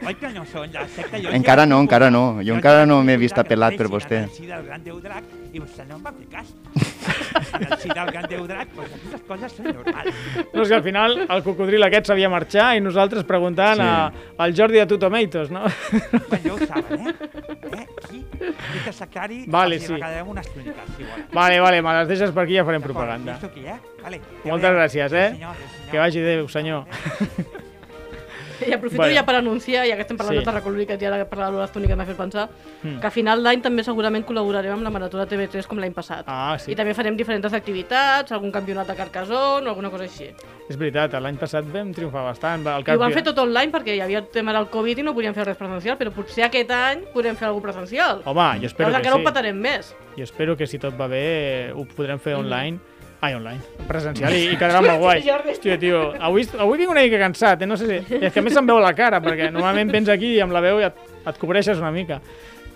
[0.06, 1.18] Oi que no són de la secta?
[1.22, 2.38] Jo Encara no, encara no.
[2.46, 4.20] Jo encara no m'he vist apel·lat el per vostè.
[4.32, 6.52] si del Gran Déu Drac i vostè no em va fer cas.
[7.82, 10.14] si del Gran Déu Drac, doncs aquestes coses són normals.
[10.52, 13.82] No, és que al final el cocodril aquest sabia marxar i nosaltres preguntant Sí.
[13.82, 14.12] a,
[14.44, 15.64] al Jordi de Tutomatoes, no?
[15.66, 17.14] Bueno, ja ho saben, eh?
[17.72, 17.86] eh?
[18.04, 18.22] Aquí,
[18.82, 19.92] aquest sectari, Vale, els hi sí.
[19.96, 21.26] regalarem unes túniques, si volen.
[21.34, 23.38] Vale, vale, me les deixes per aquí i ja farem propaganda.
[23.42, 23.78] aquí, eh?
[24.02, 24.20] Vale.
[24.42, 24.78] que Moltes adéu.
[24.80, 25.28] gràcies, eh?
[25.32, 25.90] Sí, senyor, sí, senyor.
[25.90, 27.64] Que vagi Déu, senyor.
[28.68, 29.14] I aprofito Bueno.
[29.14, 30.40] ja per anunciar, ja que estem parlant Sí.
[30.40, 32.48] de Tarracolúdica i ara per les túniques m'ha fet pensar,
[32.82, 33.00] Mm.
[33.00, 36.24] que a final d'any també segurament col·laborarem amb la Marató de TV3 com l'any passat.
[36.26, 36.72] Ah, sí.
[36.72, 40.30] I també farem diferents activitats, algun campionat de Carcassonne o alguna cosa així.
[40.68, 42.66] És veritat, l'any passat vam triomfar bastant.
[42.66, 45.02] El I ho vam fer tot online perquè hi havia el tema del Covid i
[45.02, 48.22] no podíem fer res presencial, però potser aquest any podrem fer alguna presencial.
[48.24, 49.20] Home, jo espero Llavors que encara sí.
[49.22, 49.94] ho petarem més.
[50.16, 52.40] Jo espero que si tot va bé ho podrem fer Mhm.
[52.44, 52.78] online.
[53.20, 53.60] Ai, online.
[53.88, 55.22] Presencial i, i quedarà molt guai.
[55.24, 57.66] Hòstia, tio, avui, avui vinc una mica cansat, eh?
[57.70, 58.18] No sé si...
[58.20, 60.60] És que a més se'm veu la cara, perquè normalment vens aquí i amb la
[60.60, 61.00] veu ja et,
[61.32, 62.20] et cobreixes una mica.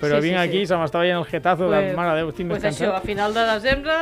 [0.01, 0.63] Però Sí, sí, vinc aquí sí.
[0.65, 1.77] i se m'estava veient el jetazo de...
[1.91, 3.07] Pues- Mare de Déu, estic Pues més això, a cansat.
[3.11, 3.99] final de desembre,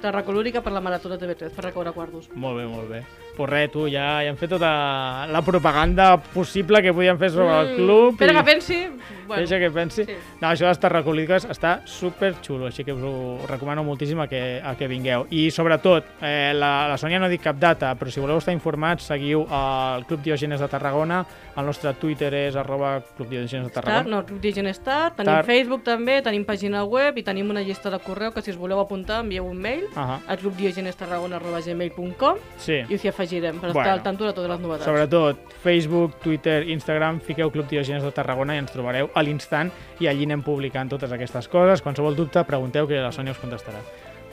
[0.00, 2.30] Tarracolúrica per la Marató de TV3, per recaure quartos.
[2.34, 3.02] Molt bé, molt bé.
[3.34, 7.54] Pues res, tu, ja, ja hem fet tota la propaganda possible que podíem fer sobre
[7.60, 8.12] el club.
[8.14, 8.34] Espera i...
[8.34, 8.78] Mm, que pensi...
[9.24, 10.04] Bueno, Deixa que pensi.
[10.04, 10.12] sí.
[10.38, 14.26] No, això de les terracolídiques està super xulo, així que us ho recomano moltíssim a
[14.28, 15.24] que, a que vingueu.
[15.32, 18.52] I sobretot, eh, la, la Sònia no ha dit cap data, però si voleu estar
[18.52, 21.22] informats, seguiu el Club Diògenes de Tarragona,
[21.56, 24.10] el nostre Twitter és arroba Club Diògenes de Star, Tarragona.
[24.18, 25.44] no, Club Digen Star, tenim Star.
[25.48, 28.76] Facebook també, tenim pàgina web i tenim una llista de correu que si us voleu
[28.84, 32.82] apuntar envieu un mail Ahà, a clubdiogenestarragona.gmail.com sí.
[32.88, 33.80] i us hi afegim afegirem per Bueno.
[33.80, 34.84] estar al tanto de totes les novetats.
[34.84, 40.06] Sobretot, Facebook, Twitter, Instagram, fiqueu Club Diogenes de Tarragona i ens trobareu a l'instant i
[40.06, 41.82] allí anem publicant totes aquestes coses.
[41.82, 43.80] Qualsevol dubte, pregunteu que la Sònia us contestarà.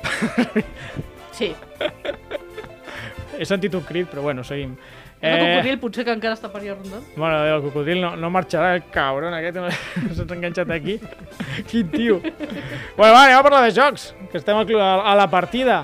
[1.31, 1.55] Sí.
[3.39, 4.75] He sentit un crit, però bueno, seguim.
[5.21, 5.29] Eh...
[5.31, 7.05] El cocodril potser que encara està per allà rondant.
[7.15, 9.71] Mare de Déu, el cocodril no, no marxarà, el cabron aquest, no-
[10.17, 10.99] se'ns ha enganxat aquí.
[11.71, 12.19] Quin tio.
[12.19, 15.83] Bueno, va, anem a parlar de jocs, que estem a la partida.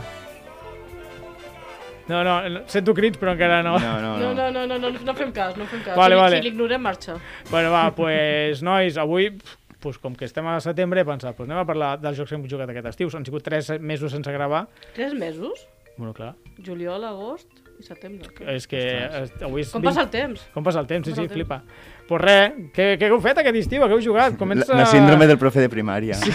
[2.08, 3.78] No, no, no, sento crits, però encara no.
[3.80, 4.50] No, no, No, no.
[4.52, 5.96] no, no, no, no, no fem cas, no fem cas.
[5.98, 6.38] Vale, si, vale.
[6.38, 7.18] si l'ignorem, marxa.
[7.52, 9.32] Bueno, va, pues, nois, avui,
[9.80, 12.36] pues, com que estem a setembre, he pensat, pues, anem a parlar dels jocs que
[12.40, 13.10] hem jugat aquest estiu.
[13.14, 14.68] Han sigut tres mesos sense gravar.
[14.96, 15.68] Tres mesos?
[15.98, 17.48] Bueno, clar, Juliol, agost
[17.80, 18.30] i setembre.
[18.56, 20.48] és que es, avui és Com 20 passa el temps?
[20.54, 21.62] Com passa el temps, sí, Com sí, el flipa.
[22.08, 23.82] Pues res, què, què heu fet aquest estiu?
[23.84, 24.38] Què heu jugat?
[24.40, 24.70] Comença...
[24.72, 26.16] La, la síndrome del profe de primària.
[26.22, 26.32] Sí.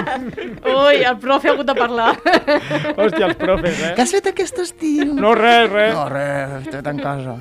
[0.72, 2.08] Ui, el profe ha hagut de parlar.
[2.98, 3.92] Hòstia, els profes, eh?
[3.94, 5.12] Què has fet aquest estiu?
[5.14, 5.94] No, res, res.
[5.94, 7.36] No, res, estic en casa.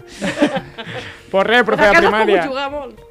[1.31, 2.45] Pues res, profe a de casa has primària.
[2.45, 3.01] pogut jugar molt.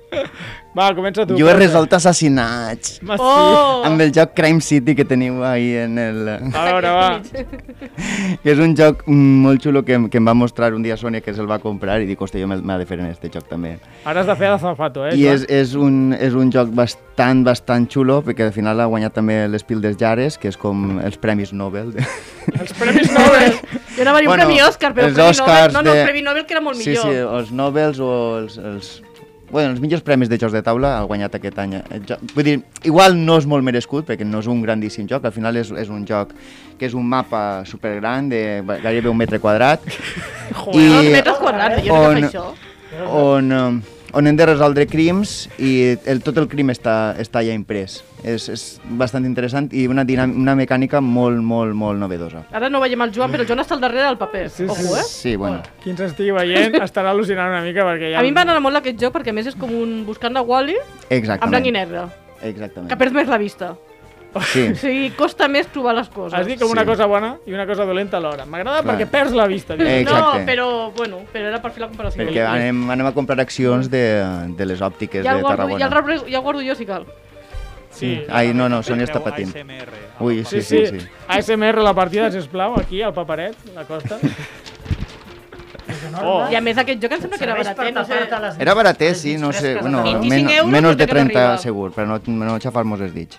[0.75, 1.37] Va, comença tu.
[1.39, 2.97] Jo he resolt assassinats.
[2.99, 3.07] Sí.
[3.15, 3.85] Oh!
[3.87, 6.25] Amb el joc Crime City que teniu ahí en el...
[6.51, 7.11] A veure, va.
[8.43, 11.35] que és un joc molt xulo que, que em va mostrar un dia Sònia que
[11.37, 13.77] se'l va comprar i dic, hòstia, jo m'ha de fer en este joc també.
[14.05, 15.15] Ara has de fer l'azafato, eh?
[15.15, 19.15] I és, és, un, és un joc bastant, bastant xulo, perquè al final ha guanyat
[19.15, 21.95] també l'Espil des Jares, que és com els Premis Nobel.
[21.95, 22.03] De...
[22.59, 23.55] Els premis Nobel.
[23.95, 25.73] Jo anava a dir un Bueno, premi Òscar, però el els premi Nobel...
[25.79, 27.07] No, no, de- el premi Nobel que era molt Sí, millor.
[27.07, 28.59] sí, els Nobels o els...
[28.59, 28.95] els...
[29.55, 31.77] Bueno, els millors premis de jocs de taula ha guanyat aquest any.
[32.09, 32.55] Joc, vull dir,
[32.91, 35.93] igual no és molt merescut, perquè no és un grandíssim joc, al final és, és
[35.95, 36.33] un joc
[36.75, 39.87] que és un mapa supergran de gairebé un metre quadrat.
[40.65, 42.49] Joder, dos metres quadrats, jo no on, sé això.
[43.15, 47.55] on, eh, on hem de resoldre crims i el, tot el crim està, està ja
[47.55, 48.01] imprès.
[48.25, 48.63] És, és
[48.99, 52.45] bastant interessant i una, dinam, una mecànica molt, molt, molt novedosa.
[52.57, 54.47] Ara no veiem el Joan, però el Joan està al darrere del paper.
[54.49, 54.71] Sí, sí.
[54.71, 55.05] Ojo, eh?
[55.09, 55.61] Sí, bueno.
[55.83, 58.23] Qui ens estigui veient estarà al·lucinant una mica perquè ja...
[58.23, 60.33] A mi em va anar molt aquest joc perquè a més és com un buscant
[60.35, 60.79] de Wally
[61.11, 61.45] Exactament.
[61.45, 62.07] en blanc i negre,
[62.41, 62.89] Exactament.
[62.89, 63.75] que perds més la vista.
[64.51, 64.63] Sí.
[64.73, 66.35] O sigui, costa més trobar les coses.
[66.39, 66.89] Has dit com una Sí.
[66.89, 68.45] cosa bona i una cosa dolenta alhora.
[68.47, 69.75] M'agrada perquè perds la vista.
[69.79, 72.23] Eh, No, però, bueno, però era per fer la comparació.
[72.25, 74.03] Perquè anem, anem a comprar accions de,
[74.57, 75.79] de les òptiques ja, de guardo, Tarragona.
[75.79, 77.07] ja, el guardo, ja el guardo jo, si cal.
[77.95, 78.25] Sí.
[78.29, 79.53] Ai, no, no, Sònia està patint.
[80.19, 80.99] Ui, Sí, sí, sí.
[81.29, 84.19] ASMR la partida, sisplau, aquí, al paperet, la costa.
[86.23, 86.47] Oh.
[86.51, 88.19] I a més aquest joc em sembla que era baratet, no sé.
[88.63, 90.21] Era baratet, sí, no sé, bueno, de Tarragona.
[90.21, 91.59] 25 men euros menys de crec que 30 arriba.
[91.59, 93.39] segur, però no, no xafar-nos els dits.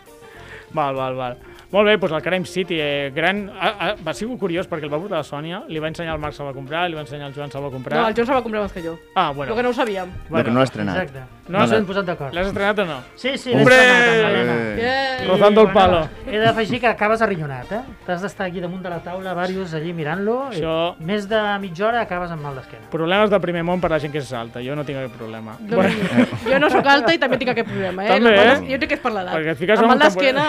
[0.76, 1.38] Val, val, val.
[1.76, 3.50] Molt bé, doncs el Crime City, eh, gran...
[3.60, 6.22] Ah, ah, va ser curiós perquè el va portar la Sònia, li va ensenyar el
[6.24, 8.00] Marc, se'l va comprar, li va ensenyar el Joan, se'l va comprar.
[8.00, 8.94] No, el Joan se va comprar abans que jo.
[9.14, 9.36] Ah, Bueno.
[9.36, 9.50] bueno.
[9.52, 10.14] Però que no ho sabíem.
[10.30, 10.96] Bueno, que no l'ha estrenat.
[11.02, 11.20] Exacte.
[11.20, 11.68] No, No, no.
[11.68, 12.34] s'han posat d'acord.
[12.34, 12.96] L'has estrenat o no?
[13.16, 13.76] Sí, sí, Hombre!
[13.76, 14.56] l'he estrenat.
[14.56, 14.78] Eh.
[14.80, 15.28] Yeah.
[15.28, 16.00] Rozando el palo.
[16.26, 17.82] He d'afegir que acabes arrinyonat, eh?
[18.06, 20.54] T'has d'estar aquí damunt de la taula, varios allí mirant-lo.
[20.54, 22.88] i Això- Més de mitja hora acabes amb mal d'esquena.
[22.90, 24.64] Problemes del primer món per la gent que és alta.
[24.64, 25.58] Jo no tinc aquest problema.
[25.60, 28.10] No, jo no sóc alta i també tinc aquest problema, eh?
[28.16, 28.56] També, eh?
[28.72, 29.36] Jo crec que és per l'edat.
[29.36, 30.46] Perquè et fiques Amb mal d'esquena...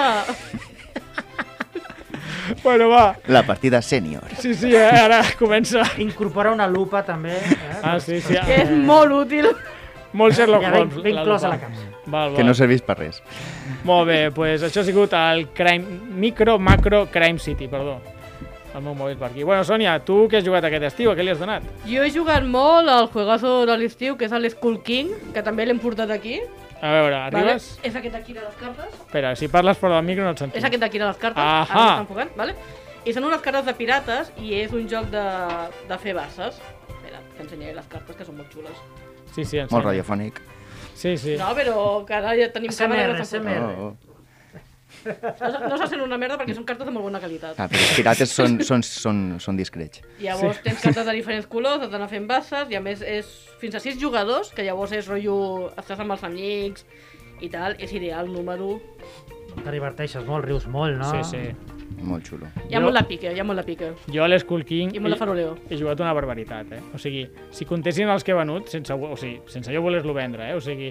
[2.62, 3.16] bueno, va.
[3.26, 4.24] La partida sènior.
[4.38, 4.84] Sí, sí, eh?
[4.86, 5.82] ara comença.
[5.98, 7.36] Incorpora una lupa també.
[7.36, 7.80] Eh?
[7.82, 8.34] Ah, sí, sí.
[8.46, 9.50] que és molt útil.
[10.16, 11.02] Molt Sherlock Ja ben, Holmes.
[11.02, 11.56] ben la clos a lupa.
[11.56, 11.76] la cama.
[12.06, 12.36] Val, val.
[12.36, 13.22] Que no serveix per res.
[13.84, 17.98] Molt bé, pues això ha sigut el crime, micro, macro, crime city, perdó.
[18.76, 19.42] El meu mòbil per aquí.
[19.42, 21.10] Bueno, Sònia, tu què has jugat aquest estiu?
[21.10, 21.64] A què li has donat?
[21.88, 25.64] Jo he jugat molt al juegazo de l'estiu, que és el Skull King, que també
[25.66, 26.40] l'hem portat aquí.
[26.80, 27.68] A veure, arribes?
[27.76, 27.88] Vale?
[27.88, 28.98] És aquest d'aquí de les cartes.
[29.06, 30.58] Espera, si parles fora del micro no et sentim.
[30.60, 31.40] És aquest d'aquí de les cartes.
[31.42, 31.84] Ahà.
[31.84, 32.56] Ara enfocant, vale?
[33.06, 35.24] I són unes cartes de pirates i és un joc de,
[35.88, 36.58] de fer basses.
[36.90, 38.82] Espera, t'ensenyaré les cartes, que són molt xules.
[39.32, 39.70] Sí, sí, ensenya.
[39.72, 40.42] Molt radiofònic.
[40.96, 41.36] Sí, sí.
[41.40, 43.26] No, però que ara ja tenim càmera i no SMR.
[43.26, 43.64] SMR.
[43.64, 44.15] Oh, oh.
[45.06, 47.58] No, se- no sent una merda perquè són cartes de molt bona qualitat.
[47.60, 50.02] Ah, però els pirates són, són, són, són discrets.
[50.20, 53.28] Llavors tens cartes de diferents colors, has d'anar fent basses, i a més és
[53.60, 56.84] fins a 6 jugadors, que llavors és rotllo, estàs amb els amics
[57.40, 58.78] i tal, és ideal, número...
[59.56, 61.08] Te diverteixes molt, rius molt, no?
[61.14, 61.72] Sí, sí.
[62.04, 62.48] Molt xulo.
[62.68, 63.86] Hi ha Jo- molt de pique, hi ha molt de pique.
[64.12, 65.54] Jo a l'Skull King I molt he, faroleo.
[65.70, 66.80] he jugat una barbaritat, eh?
[66.92, 67.22] O sigui,
[67.54, 70.54] si comptessin els que he venut, sense, o sigui, sense jo voler-lo vendre, eh?
[70.58, 70.90] O sigui,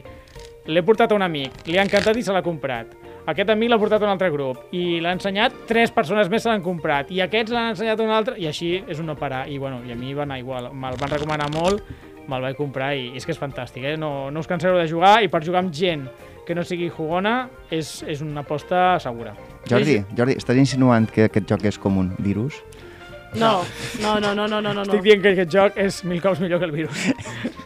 [0.66, 2.96] l'he portat a un amic, li ha encantat i se l'ha comprat.
[3.26, 6.52] Aquest amic l'ha portat a un altre grup i l'ha ensenyat, tres persones més se
[6.52, 9.48] l'han comprat i aquests l'han ensenyat a un altre i així és un no parar.
[9.50, 11.82] I, bueno, i a mi va anar igual, me'l van recomanar molt,
[12.30, 13.96] me'l vaig comprar i, és que és fantàstic, eh?
[13.98, 16.06] No, no us cansareu de jugar i per jugar amb gent
[16.46, 19.34] que no sigui jugona és, és una aposta segura.
[19.66, 22.62] Jordi, Jordi, estàs insinuant que aquest joc és com un virus?
[23.36, 23.66] No,
[24.02, 24.84] no, no, no, no, no, no.
[24.86, 27.10] Estic dient que aquest joc és mil cops millor que el virus.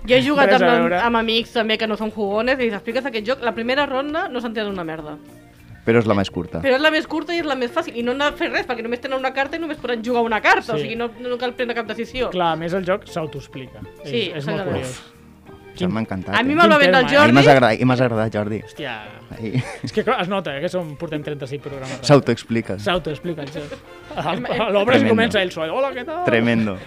[0.08, 3.28] Jo he jugat amb, amb amics també que no són jugones i els expliques aquest
[3.28, 3.44] joc.
[3.46, 5.20] La primera ronda no s'entén una merda.
[5.86, 6.62] Però és la més curta.
[6.64, 7.96] Però és la més curta i és la més fàcil.
[8.00, 10.26] I no han de fer res, perquè només tenen una carta i només poden jugar
[10.26, 10.74] una carta.
[10.74, 10.76] Sí.
[10.76, 12.30] O sigui, no, no cal prendre cap decisió.
[12.36, 13.86] Clar, a més el joc s'autoexplica.
[14.04, 15.00] Sí, és, és molt curiós.
[15.80, 16.36] Això m'ha encantat.
[16.36, 17.18] A mi me'l va Quin vendre el?
[17.18, 17.50] A mi m'has Jordi.
[17.56, 18.60] agradat, i m'has agradat, Jordi.
[18.66, 18.94] Hòstia,
[19.38, 19.64] Ahí.
[19.84, 22.00] és que es nota eh, que som, portem 36 programes.
[22.08, 22.78] S'autoexplica.
[22.80, 23.46] S'autoexplica.
[24.74, 25.10] L'obres i Tremendo.
[25.10, 25.70] comença ell sol.
[25.70, 26.24] Hola, què tal?
[26.26, 26.78] Tremendo.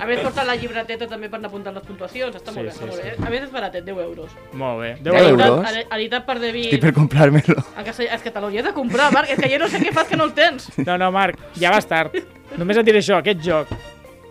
[0.00, 2.36] A més, porta la llibreteta també per anar apuntant les puntuacions.
[2.36, 3.02] Està molt Sí, bé, sí, molt sí.
[3.02, 3.26] bé.
[3.26, 4.30] A més, és baratet, 10 euros.
[4.52, 4.92] Molt bé.
[5.00, 5.66] 10 10 euros.
[5.90, 6.64] Editat- per David.
[6.70, 7.56] Estic per comprar-me-lo.
[7.84, 9.30] És que te l'hauries de comprar, Marc.
[9.30, 10.70] És que jo no sé què fas que no el tens.
[10.78, 12.14] No, no, Marc, ja vas tard.
[12.58, 13.68] Només et diré això, aquest joc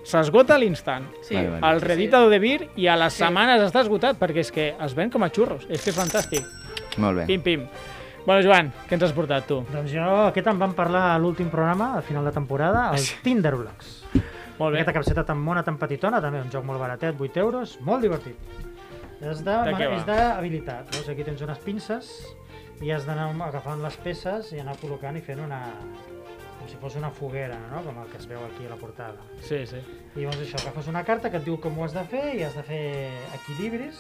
[0.04, 1.06] s'esgota a l'instant.
[1.22, 1.36] Sí.
[1.36, 1.74] Vale, vale.
[1.76, 3.24] El reeditador de Vir i a les Sí.
[3.24, 5.66] setmanes està esgotat perquè és que es ven com a xurros.
[5.70, 6.46] És que és fantàstic.
[6.98, 7.26] Molt bé.
[7.26, 7.68] Pim, pim.
[8.26, 9.66] Bueno, Joan, què ens has portat tu?
[9.72, 14.04] Doncs jo, aquest en vam parlar a l'últim programa, al final de temporada, el Tinderblocks.
[14.60, 14.82] Molt bé.
[14.82, 18.36] Aquesta capseta tan mona, tan petitona, també un joc molt baratet, 8 euros, molt divertit.
[19.22, 20.94] És d'habilitat.
[20.94, 22.36] Veus, aquí tens unes pinces
[22.82, 25.62] i has d'anar agafant les peces i anar col·locant i fent una
[26.70, 27.84] si fos una foguera, no?
[27.84, 29.18] com el que es veu aquí a la portada.
[29.42, 29.82] Sí, sí.
[30.16, 32.44] I llavors això, agafes una carta que et diu com ho has de fer i
[32.46, 32.84] has de fer
[33.36, 34.00] equilibris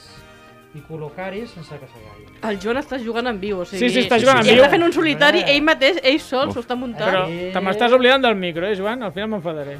[0.77, 2.27] i col·locar-hi sense que s'acabi.
[2.45, 3.79] El Joan està jugant en viu, o sigui...
[3.81, 4.61] Sí, sí, està jugant en ell viu.
[4.61, 7.09] està fent un solitari, ell mateix, ell sol, s'ho està muntant.
[7.09, 7.47] Però Sí.
[7.55, 9.01] te m'estàs oblidant del micro, eh, Joan?
[9.01, 9.79] Al final m'enfadaré.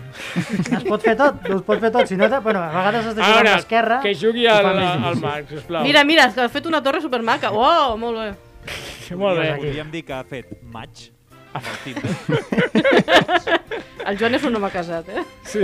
[0.80, 2.08] Es pot fer tot, ho pot fer tot.
[2.10, 3.99] Si no, te- bueno, a vegades has de jugar Ara, amb l'esquerra.
[4.02, 5.15] que jugui al, al.
[5.21, 5.84] Marc, sisplau.
[5.86, 7.52] Mira, mira, és que ha fet una torre supermaca.
[7.54, 8.34] Oh, molt bé.
[9.15, 9.54] Molt bé.
[9.62, 11.12] Podríem dir que ha fet maig
[11.53, 12.13] amb el Tinder.
[14.09, 15.23] El Joan és un home casat, eh?
[15.45, 15.59] Sí.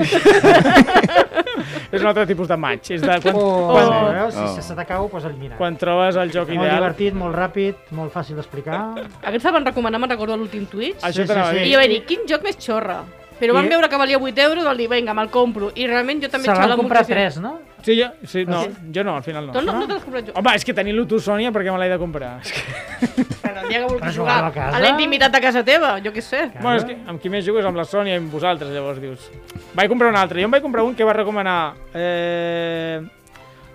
[1.92, 2.92] és un altre tipus de match.
[2.96, 4.14] És de quan, Oh, quan, oh.
[4.14, 4.36] veus?
[4.38, 4.48] Oh.
[4.56, 5.58] Si se t'acau, pues elimina.
[5.58, 6.76] quan trobes el joc Molt ideal.
[6.82, 8.80] divertit, molt ràpid, molt fàcil d'explicar.
[9.24, 11.02] Aquests el van recomanar, me'n recordo, a l'últim Twitch.
[11.04, 11.58] Això Sí, sí, sí.
[11.70, 13.00] I jo vaig dir, quin joc més xorra?
[13.40, 15.72] Però vam I- veure que valia 8 euros, vam dir, vinga, me'l compro.
[15.76, 17.16] I realment jo també Se van comprar moltíssim.
[17.16, 17.60] tres, no?
[17.86, 19.54] Sí, jo, sí, no, jo no, al final no.
[19.54, 20.34] Tu no, no te l'has comprat jo?
[20.40, 22.32] Home, és que tenint-lo tu, Sònia, perquè me l'he de comprar.
[22.42, 22.64] És que...
[23.44, 24.78] Però el dia que vulguis jugar jugar a casa.
[24.78, 26.48] a la intimitat de casa teva, jo què sé.
[26.50, 26.64] Claro.
[26.64, 28.98] Bueno, és que amb qui més jugo és amb la Sònia i amb vosaltres, llavors
[29.04, 29.30] dius...
[29.78, 30.42] Vaig comprar un altre.
[30.42, 31.60] Jo em vaig comprar un que va recomanar
[31.94, 33.06] eh,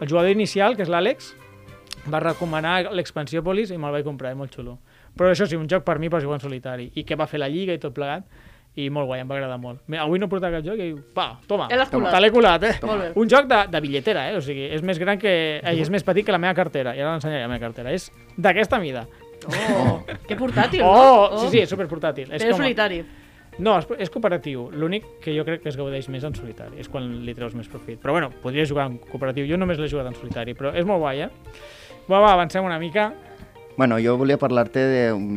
[0.01, 1.31] el jugador inicial, que és l'Àlex,
[2.11, 4.81] va recomanar l'expansió Polis i me'l vaig comprar, és molt xulo.
[5.15, 6.91] Però això sí, un joc per mi per jugar en solitari.
[6.99, 8.27] I que va fer la lliga i tot plegat.
[8.79, 9.81] I molt guai, em va agradar molt.
[9.99, 11.67] Avui no he portat aquest joc i pa, toma,
[12.15, 12.75] te l'he colat, eh?
[13.19, 14.37] Un joc de, de bitlletera, eh?
[14.39, 15.33] O sigui, és més gran que...
[15.59, 16.95] Eh, és més petit que la meva cartera.
[16.95, 17.91] I ara l'ensenyaré la meva cartera.
[17.93, 19.07] És d'aquesta mida.
[19.49, 21.39] Oh, que portàtil, Oh, no?
[21.43, 22.29] sí, sí, és superportàtil.
[22.31, 22.63] És Però és com...
[22.63, 23.01] solitari.
[23.61, 24.69] No, és, és cooperatiu.
[24.73, 26.79] L'únic que jo crec que es gaudeix més en solitari.
[26.81, 27.99] És quan li treus més profit.
[28.01, 29.49] Però bueno, podria jugar en cooperatiu.
[29.51, 31.31] Jo només l'he jugat en solitari, però és molt guai, eh?
[32.07, 33.11] Va, va, avancem una mica.
[33.81, 34.83] Bueno, jo volia parlar-te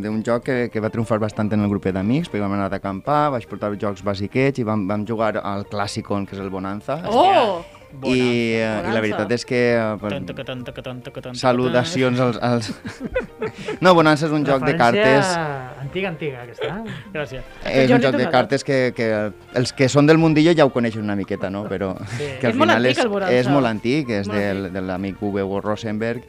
[0.03, 3.29] d'un joc que, que va triomfar bastant en el grup d'amics, perquè vam anar d'acampar,
[3.31, 6.97] vaig portar jocs basiquets i vam, vam jugar al Clàssicon, que és el Bonanza.
[7.07, 7.61] Oh!
[8.03, 9.01] I, eh, I la Bonanza.
[9.05, 9.61] veritat és que...
[9.77, 10.43] eh, per- tan, taca,
[10.83, 12.39] tan, taca, Salutacions als...
[12.43, 12.73] als...
[13.85, 15.29] no, Bonanza és un joc de cartes...
[15.83, 16.67] Antiga, antiga, aquesta.
[16.81, 16.97] eh?
[17.13, 17.47] Gràcies.
[17.69, 19.07] És un joc de cartes que, que
[19.55, 21.63] els que són del mundillo ja ho coneixen una miqueta, no?
[21.71, 23.39] Però que al És molt final antic, és, el Bonanza.
[23.39, 26.27] és molt antic, és Molt del, de l'amic Uwe Rosenberg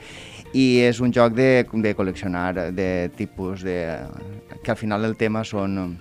[0.54, 2.88] i és un joc de, de col·leccionar de
[3.18, 3.78] tipus de...
[4.62, 5.96] que al final el tema són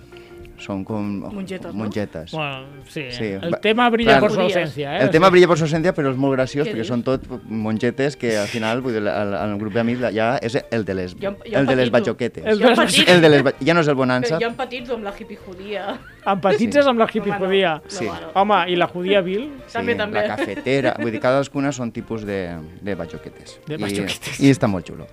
[0.58, 1.20] són com...
[1.34, 1.84] Mongetes, no?
[1.84, 2.30] mongetes.
[2.32, 4.56] Bueno, sí, Sí, el tema brilla clar, por su Judies.
[4.56, 5.02] ausencia, eh?
[5.02, 6.88] El tema brilla per su ausencia, però és molt graciós Què perquè dius?
[6.88, 10.84] són tot mongetes que al final, vull dir, el, el grup d'amics ja és el
[10.84, 12.12] de les, Jo- jo el de les empatito.
[12.12, 12.44] bajoquetes.
[12.46, 15.04] El de les- El de les, ja no és el Bonanza, però jo empatitzo amb
[15.04, 15.98] la hippie judía.
[16.24, 17.46] Empatitzes amb la hippie Home, no.
[17.46, 17.82] judía.
[17.88, 18.06] Sí.
[18.06, 18.30] No, no.
[18.40, 19.50] Home, i la judía vil?
[19.72, 20.22] També, també.
[20.26, 23.58] la cafetera, vull dir, cadascuna són tipus de, de bajoquetes.
[23.66, 24.40] De I- bajoquetes.
[24.40, 25.06] I, està molt xulo.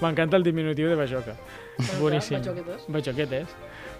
[0.00, 1.36] M'encanta el diminutiu de bajoca.
[2.00, 2.40] Boníssim.
[2.40, 2.84] bajoquetes.
[2.88, 3.46] Bajoquetes.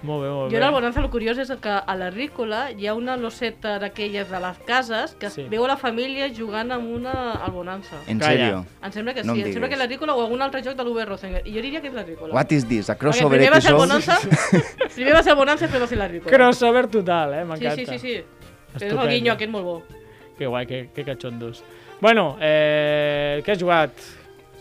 [0.02, 0.56] Molt bé, molt Jo bé.
[0.58, 4.28] en el Bonanza el curiós és que a la Rícola hi ha una loseta d'aquelles
[4.30, 5.42] de les cases que Sí.
[5.42, 5.48] sí.
[5.48, 7.96] veu a la família jugant amb una al Bonanza.
[8.06, 8.64] En sèrio.
[8.82, 10.76] Em sembla que sí, No em em sembla que la Rícola o algun altre joc
[10.76, 11.46] de l'Uwe Rosenberg.
[11.46, 12.34] I jo diria que és la Rícola.
[12.34, 12.90] What is this?
[12.90, 13.76] A crossover primer va ser el?
[13.78, 14.18] Bonanza,
[14.94, 16.36] primer va ser el Bonanza després va ser la Rícola.
[16.36, 17.40] Crossover total, eh?
[17.42, 17.74] Sí, M'encanta.
[17.76, 18.12] sí, sí, sí.
[18.76, 19.08] És el Estupendo.
[19.10, 19.82] guinyo aquest molt bo.
[20.38, 21.64] Que guai, que, que catxondos.
[22.00, 23.90] Bueno, eh, què has jugat?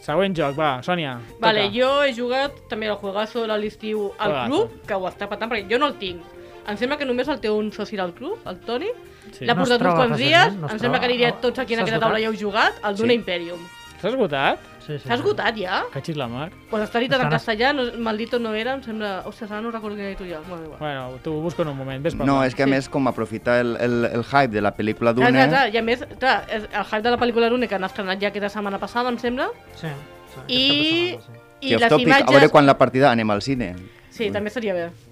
[0.05, 1.15] Següent joc, va, Sònia.
[1.41, 1.73] Vale, toca.
[1.73, 4.49] jo he jugat també el juegazo de l'estiu al Juegazo.
[4.51, 6.21] club, que ho està patant, perquè jo no el tinc.
[6.67, 8.89] Em sembla que només el té un soci del club, el Toni.
[9.33, 9.45] Sí.
[9.45, 11.73] L'ha No portat uns troba quants dies, no em sembla que aniré Oh, tots aquí
[11.73, 13.15] en aquesta taula ja heu jugat, el Duna Sí.
[13.15, 13.59] Imperium.
[14.01, 14.59] S'ha esgotat?
[14.85, 15.79] Sí, sí, S'ha esgotat ja?
[15.93, 16.51] Cachis la mar.
[16.69, 19.23] Pues està editat en Estan- castellà, no, maldito no era, em sembla...
[19.25, 20.43] Ostres, ara no recordo quina editorial.
[20.47, 20.79] Bueno, igual.
[20.79, 22.71] Bueno, t'ho busco en un moment, ves No, és que a Sí.
[22.75, 25.49] més, com aprofitar el, el, el hype de la pel·lícula Clar, clar, Dune...
[25.49, 28.27] clar, I a més, clar, el hype de la pel·lícula Dune que han estrenat ja
[28.29, 29.87] aquesta setmana passada, em sembla, Sí,
[30.35, 31.67] sí, I- setmana, sí.
[31.69, 32.27] i off les topic, imatges...
[32.29, 33.73] a veure quan la partida anem al cine.
[34.15, 34.85] Sí, també estaria bé.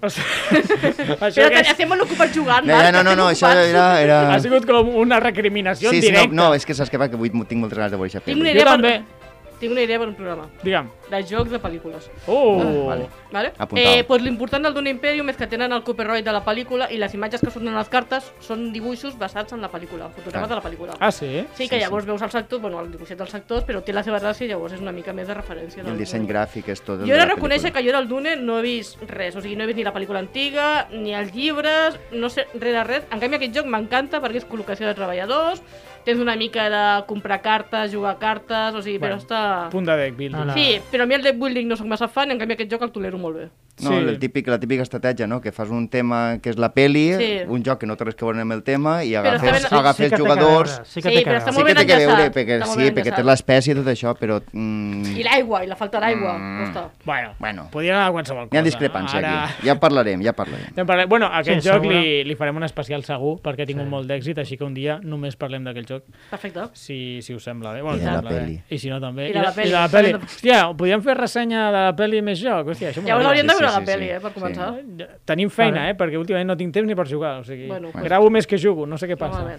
[1.20, 3.68] Això Però que estem molt ocupats jugant, ja, no, no, estem no, això ocupats.
[3.68, 4.00] era...
[4.00, 4.20] era...
[4.32, 7.08] ha sigut com una recriminació Sí, en sí, no, no, és que saps què va,
[7.12, 8.56] que avui tinc moltes ganes de veure aquesta Tinc una pel·li.
[8.56, 8.94] Jo idea també.
[9.02, 9.23] per...
[9.64, 10.48] tinc una idea per un programa.
[10.62, 10.90] Digue'm.
[11.10, 12.08] De jocs de pel·lícules.
[12.26, 12.86] Uh!
[12.86, 13.08] Vale.
[13.32, 13.52] Vale?
[13.56, 13.98] Apuntado.
[13.98, 16.98] Eh, pues l'important del Dune Imperium és que tenen el copyright de la pel·lícula i
[17.00, 20.58] les imatges que surten a les cartes són dibuixos basats en la pel·lícula, fotogrames de
[20.58, 20.96] la pel·lícula.
[21.00, 21.44] Ah, sí?
[21.56, 24.20] Sí, que llavors veus els actors, bueno, el dibuixet dels actors, però té la seva
[24.22, 25.82] gràcia i llavors és una mica més de referència.
[25.82, 28.36] I del el disseny gràfic és tot Jo he de reconèixer que jo del Dune
[28.40, 31.34] no he vist res, o sigui, no he vist ni la pel·lícula antiga, ni els
[31.34, 33.08] llibres, no sé res de res.
[33.10, 35.62] En canvi, aquest joc m'encanta perquè és col·locació de treballadors,
[36.04, 39.70] tens una mica de comprar cartes, jugar cartes, o sigui, Bueno, però està...
[39.70, 40.52] Punt de deck building.
[40.54, 42.82] Sí, però a mi el deck building no sóc massa fan, en canvi aquest joc
[42.82, 43.48] el tolero molt bé.
[43.82, 43.96] No, Sí.
[43.96, 45.40] el típic, la típica estratègia, no?
[45.40, 47.40] Que fas un tema que és la peli, Sí.
[47.48, 49.96] un joc que no té res que veure amb el tema, i agafes, ben- agafes
[49.96, 50.70] que té que jugadors...
[50.70, 51.52] veure, Sí, que Sí, té que però està veure.
[51.54, 53.86] Sí molt que té que veure, enllaçat, perquè, molt sí, perquè té l'espècie i tot
[53.90, 54.40] això, però...
[54.52, 56.72] Mm, I l'aigua, i la falta d'aigua, Mm.
[56.74, 56.90] no.
[57.04, 57.68] Bueno, Bueno.
[57.72, 58.54] podria anar a qualsevol cosa.
[58.56, 59.44] Hi ha discrepància Ara...
[59.46, 59.66] aquí.
[59.66, 60.66] Ja parlarem, ja parlarem.
[60.74, 61.08] Ja en parlem.
[61.08, 62.00] Bueno, a aquest Sí, joc segura.
[62.00, 63.90] li, li farem un especial segur perquè ha tingut Sí.
[63.90, 65.93] molt d'èxit, així que un dia només parlem d'aquell joc,
[66.30, 66.60] Perfecte.
[66.72, 67.82] si, si us sembla bé.
[67.82, 68.38] Bueno, I de la sembla bé.
[68.40, 68.60] peli.
[68.70, 69.28] I si no, també.
[69.30, 69.68] I de la peli.
[69.68, 70.12] I de la peli.
[70.14, 72.66] Hòstia, podríem fer ressenya de la peli més joc?
[72.68, 73.28] Hòstia, això Llavors m'agrada.
[73.28, 74.10] hauríem de Sí, veure sí, la sí, pel·li, sí.
[74.10, 74.40] eh, per Sí.
[74.40, 75.18] començar.
[75.24, 75.90] Tenim feina, Vale.
[75.90, 75.96] eh?
[75.96, 77.38] Perquè últimament no tinc temps ni per jugar.
[77.40, 79.58] O sigui, Bueno, gravo més que jugo, no sé què passa.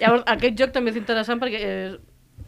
[0.00, 1.96] Llavors, aquest joc també és interessant perquè eh,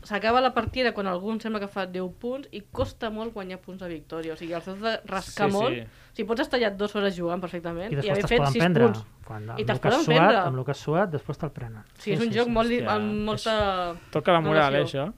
[0.06, 3.58] s'acaba la partida quan algú em sembla que fa 10 punts i costa molt guanyar
[3.60, 4.32] punts de victòria.
[4.32, 5.58] O sigui, els has de rascar Sí, sí.
[5.58, 5.78] molt.
[5.82, 8.38] O sigui, pots estar allà dues hores jugant perfectament I i, després haver te'ls fet
[8.38, 8.84] poden 6 prendre.
[8.84, 9.04] punts.
[9.26, 10.36] Quan, I te'ls poden suat, prendre.
[10.46, 11.82] amb el que has suat, després te'l prenen.
[11.82, 13.96] O sigui, és un joc molt, li- hòstia, amb molta...
[14.12, 15.12] Toca la moral, eh, això.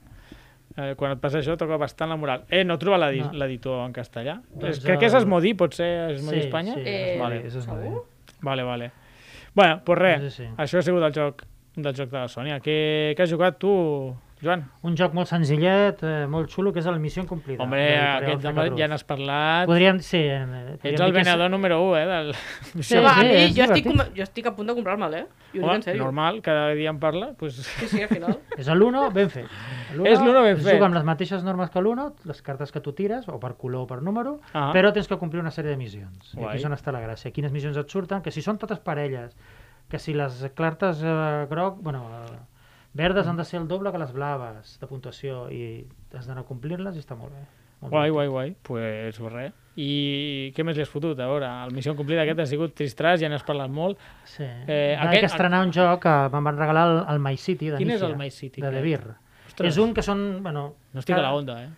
[0.77, 2.43] Eh, quan et passa això, toca bastant la moral.
[2.49, 3.31] Eh, no troba l'edi- No.
[3.33, 4.41] l'editor en castellà?
[4.53, 6.73] Doncs És, crec que és el- Esmodí, pot ser Esmodí Sí, Espanya?
[6.75, 7.35] sí, Eh, vale.
[7.41, 8.05] molt és molt segur?
[8.41, 8.91] Vale, vale.
[9.53, 10.49] Bueno, doncs pues res, Sí, sí.
[10.57, 11.43] això ha sigut el joc
[11.75, 12.59] del joc de la Sònia.
[12.61, 14.61] Què, què has jugat tu, Joan?
[14.87, 17.65] Un joc molt senzillet, eh, molt xulo, que és el Missió Incomplida.
[17.65, 19.65] L'editorial aquest home ja n'has parlat.
[19.67, 22.05] Podríem, sí, eh, podríem Ets el que és- venedor número 1, eh?
[22.05, 22.33] Del...
[22.81, 25.13] Sí, Home, a sí, mi, és jo, estic, com- jo estic a punt de comprar-me'l,
[25.13, 25.25] eh?
[25.51, 26.03] I dic Home, en sèrio.
[26.05, 27.33] normal, cada dia em parla.
[27.37, 27.55] Pues...
[27.55, 28.39] Sí, sí, al final.
[28.57, 29.45] És l'Uno ben fet.
[30.05, 30.75] És l'Uno ben es fet.
[30.77, 33.81] juga amb les mateixes normes que l'Uno, les cartes que tu tires, o per color
[33.83, 34.71] o per número, Ah.
[34.73, 36.33] però tens que complir una sèrie de missions.
[36.33, 36.47] I Guai.
[36.53, 37.31] aquí és on està la gràcia.
[37.35, 39.35] Quines missions et surten, que si són totes parelles,
[39.89, 42.37] que si les cartes eh, groc, bueno, eh,
[42.93, 46.47] verdes han de ser el doble que les blaves de puntuació i has d'anar a
[46.47, 47.43] complir-les i està molt bé.
[47.81, 48.55] Molt Guai, guai, guai.
[48.61, 49.53] Pues res.
[49.79, 51.47] I què més li has fotut a veure?
[51.63, 53.97] El Missió Complida aquest ha sigut tristràs, ja n'has parlat molt.
[54.25, 54.43] Sí.
[54.43, 57.69] Eh, Eh, aquest- que estrenar un joc que me'n van regalar el, el My City
[57.69, 58.83] de Quin és Nícia, el My City, De aquest?
[58.83, 59.15] De Beer.
[59.47, 59.69] Ostres.
[59.69, 60.43] És un que són...
[60.43, 61.69] Bueno, No estic a cada- la onda, eh?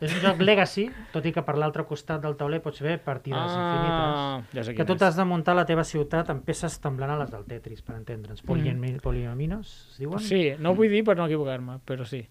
[0.00, 3.40] És un joc legacy, tot i que per l'altre costat del tauler pots fer partides
[3.40, 4.66] Ah, infinites.
[4.68, 7.44] ja Que tu t'has de muntar la teva ciutat amb peces semblant a les del
[7.44, 8.42] Tetris, per entendre'ns.
[8.42, 8.46] Mm.
[8.46, 10.18] Poliami- Poliaminos, es diuen?
[10.20, 12.26] Sí, no vull dir per no equivocar-me, però sí.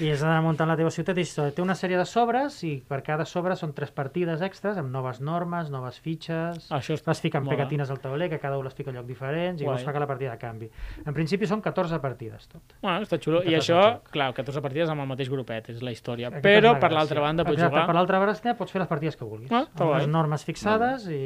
[0.00, 3.02] I has d'anar muntant la teva ciutat i té una sèrie de sobres i per
[3.02, 6.70] cada sobre són tres partides extres amb noves normes, noves fitxes...
[6.70, 7.04] Això és...
[7.04, 7.56] Vas ficant mola.
[7.56, 10.00] pegatines al tauler, que cada un les fica a lloc diferents i llavors fa que
[10.00, 10.68] la partida canvi.
[11.06, 12.76] En principi són 14 partides, tot.
[12.82, 13.42] Bueno, està xulo.
[13.44, 16.28] I Aquest això, clar, 14 partides amb el mateix grupet, és la història.
[16.28, 17.86] Aquesta Però, és la l'altra banda, pots Exacte, jugar...
[17.88, 19.52] Per l'altra banda pots fer les partides que vulguis.
[19.54, 21.20] Ah, amb les normes fixades i...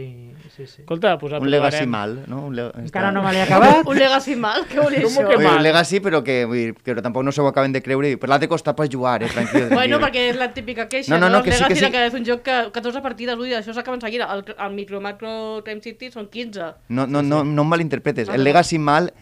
[0.53, 0.83] Sí, sí.
[0.83, 2.47] Escolta, pues Un legacy mal, no?
[2.49, 2.69] Un le...
[2.83, 3.83] Encara no me l'he acabat.
[3.91, 4.67] Un legacy mal?
[4.71, 5.27] Què volia dir això?
[5.29, 5.57] que mal?
[5.59, 8.13] un legacy, però que, vull dir, que tampoc no se ho acaben de creure.
[8.13, 9.33] i Per l'altre costat pots jugar, eh?
[9.33, 9.69] Tranquil.
[9.73, 10.07] Bueno, tranquil.
[10.07, 11.43] perquè és la típica queixa, No, no, no, no?
[11.43, 11.93] que Els sí, que Legacy sí.
[11.97, 14.29] que és un joc que 14 partides, vull dir, això s'acaba enseguida.
[14.35, 16.73] El, el Micro Macro Time City són 15.
[16.89, 18.29] No, no, no, no em malinterpretes.
[18.29, 19.13] Ah, El legacy mal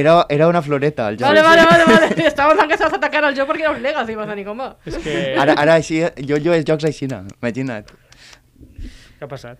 [0.00, 1.26] era, era una floreta, el joc.
[1.28, 2.26] Vale, vale, vale, vale.
[2.28, 4.98] Estava pensant que estaves atacant el joc perquè era un Legacy, vas dir, com És
[5.04, 5.14] que...
[5.44, 7.22] Ara, ara així, jo, jo els jocs així, no.
[7.40, 7.88] imagina't.
[9.16, 9.58] Què ha passat?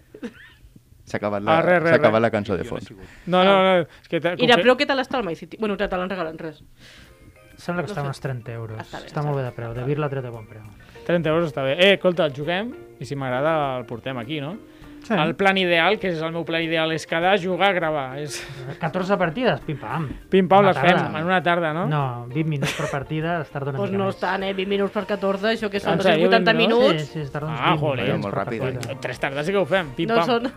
[1.06, 2.24] S'ha acabat, la, Ah, res, s'ha acabat res.
[2.26, 2.88] la cançó de fons.
[3.26, 3.74] No, no, no.
[4.02, 5.56] És que I de preu què tal està el My City?
[5.60, 6.62] Bueno, te l'han regalat res.
[7.56, 8.08] Sembla que No està sé.
[8.10, 8.80] uns 30 euros.
[8.82, 9.44] Està bé, està està molt bé.
[9.46, 9.72] de preu.
[9.72, 10.64] De Vir l'ha tret a bon preu.
[11.06, 11.76] 30 euros està bé.
[11.78, 14.56] Eh, escolta, juguem i si m'agrada el portem aquí, no?
[15.06, 15.14] Sí.
[15.14, 18.16] El plan ideal, que és el meu plan ideal, és quedar, jugar, gravar.
[18.18, 18.40] És
[18.80, 20.08] 14 partides, pim-pam.
[20.32, 21.20] pim-pam, les fem tarda.
[21.20, 21.84] en una tarda, no?
[21.86, 22.00] No,
[22.32, 24.16] 20 minuts per partida, es tarda una Doncs mica no més.
[24.16, 24.50] estan, eh?
[24.52, 26.88] 20 minuts per 14, això que són En sèrio, 280 20 minuts?
[26.90, 27.06] minuts.
[27.06, 28.98] Sí, sí, es tarda uns Ah, 20 joder, minuts molt per ràpid, partida.
[29.06, 30.26] Tres tardes sí que ho fem, No pim-pam.
[30.26, 30.52] són...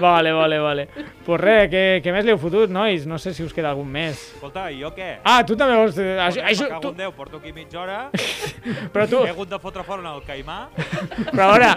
[0.00, 0.88] Vale, vale, vale.
[1.24, 3.04] Pues res, què, què més li heu fotut, nois?
[3.06, 4.14] No sé si us queda algun més.
[4.34, 5.18] Escolta, i jo què?
[5.26, 5.98] Ah, tu també vols...
[5.98, 7.98] Això, això, tu, Déu, porto aquí mitja hora,
[8.94, 9.20] però tu...
[9.26, 10.58] he hagut de fotre fora el caimà.
[11.28, 11.70] Però a veure,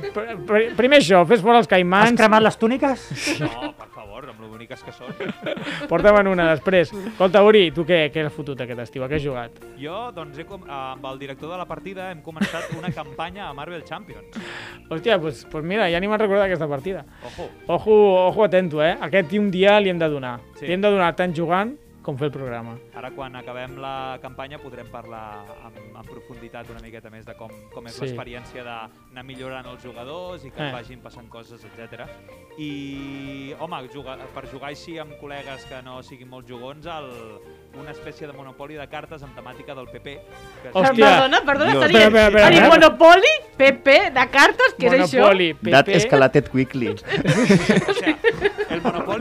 [0.00, 3.04] pr pr primer això, fes fora els Has caimans, cremat les túniques?
[3.42, 5.10] No, per favor, amb lo boniques que són.
[5.90, 6.92] porta'm una després.
[6.92, 9.02] Escolta, Uri, tu què, què has fotut aquest estiu?
[9.02, 9.58] A què has jugat?
[9.80, 13.54] Jo, doncs, he com, amb el director de la partida hem començat una campanya a
[13.56, 14.38] Marvel Champions.
[14.86, 17.02] Hòstia, pues, pues mira, ja ni me'n recordat aquesta partida.
[17.32, 17.48] Ojo.
[17.78, 18.94] Ojo, ojo atento, eh?
[19.08, 20.38] Aquest un dia li hem de donar.
[20.60, 20.68] Sí.
[20.68, 21.74] Li hem de donar tant jugant
[22.06, 22.76] com fer el programa.
[22.94, 27.50] Ara, quan acabem la campanya, podrem parlar amb, amb profunditat una miqueta més de com,
[27.74, 28.04] com és Sí.
[28.04, 30.72] l'experiència d'anar millorant els jugadors i que Eh.
[30.72, 32.06] vagin passant coses, etc.
[32.58, 37.10] I, home, jugar, per jugar així amb col·legues que no siguin molt jugons, el,
[37.76, 40.14] una espècie de monopoli de cartes amb temàtica del PP.
[40.62, 40.94] Que Hòstia.
[41.10, 42.06] Perdona, perdona, està dient...
[42.06, 42.68] Espera, espera, espera.
[42.70, 45.18] Monopoli, PP, de cartes, què és això?
[45.26, 45.70] Monopoli, PP...
[45.74, 46.94] That escalated quickly.
[46.96, 48.16] O sea,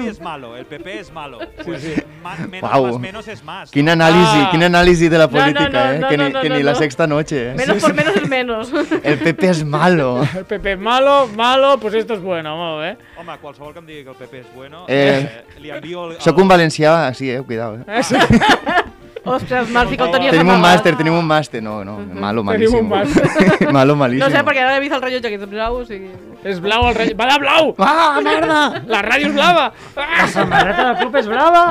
[0.08, 1.40] el Monopoly es malo, el PP es malo.
[1.66, 2.86] Pues ma- menos Guau.
[2.94, 3.72] más menos es más.
[3.72, 4.50] Quin anàlisi, Ah.
[4.52, 6.00] quin anàlisi de la No, no, política, no, eh?
[6.00, 6.78] no, que ni, no, no, que ni no, la no.
[6.78, 7.52] sexta noche.
[7.52, 7.54] eh?
[7.56, 8.72] Menos por menos es menos.
[9.04, 10.22] El PP es malo.
[10.36, 12.98] El PP es malo, malo, pues esto es bueno, molt bé.
[13.18, 16.12] Home, qualsevol que em digui que el PP és bueno, Eh, eh, li envio...
[16.12, 17.42] El, Soc un valencià, sí, eh?
[17.42, 18.02] Cuidado, eh?
[19.26, 21.62] Ostres, Marci, que el tenies Tenim un màster, tenim un màster.
[21.64, 22.80] No, no, malo, Tenim malíssim.
[22.80, 23.72] un màster.
[23.74, 24.22] malo, malíssim.
[24.22, 26.12] No sé, perquè ara he vist el rellotge que és blau, o sigui...
[26.46, 27.14] És blau el rei...
[27.18, 27.72] Va de blau!
[27.82, 28.60] Ah, merda!
[28.92, 29.64] La ràdio és blava!
[29.98, 31.64] La Ah, samarreta del club és brava!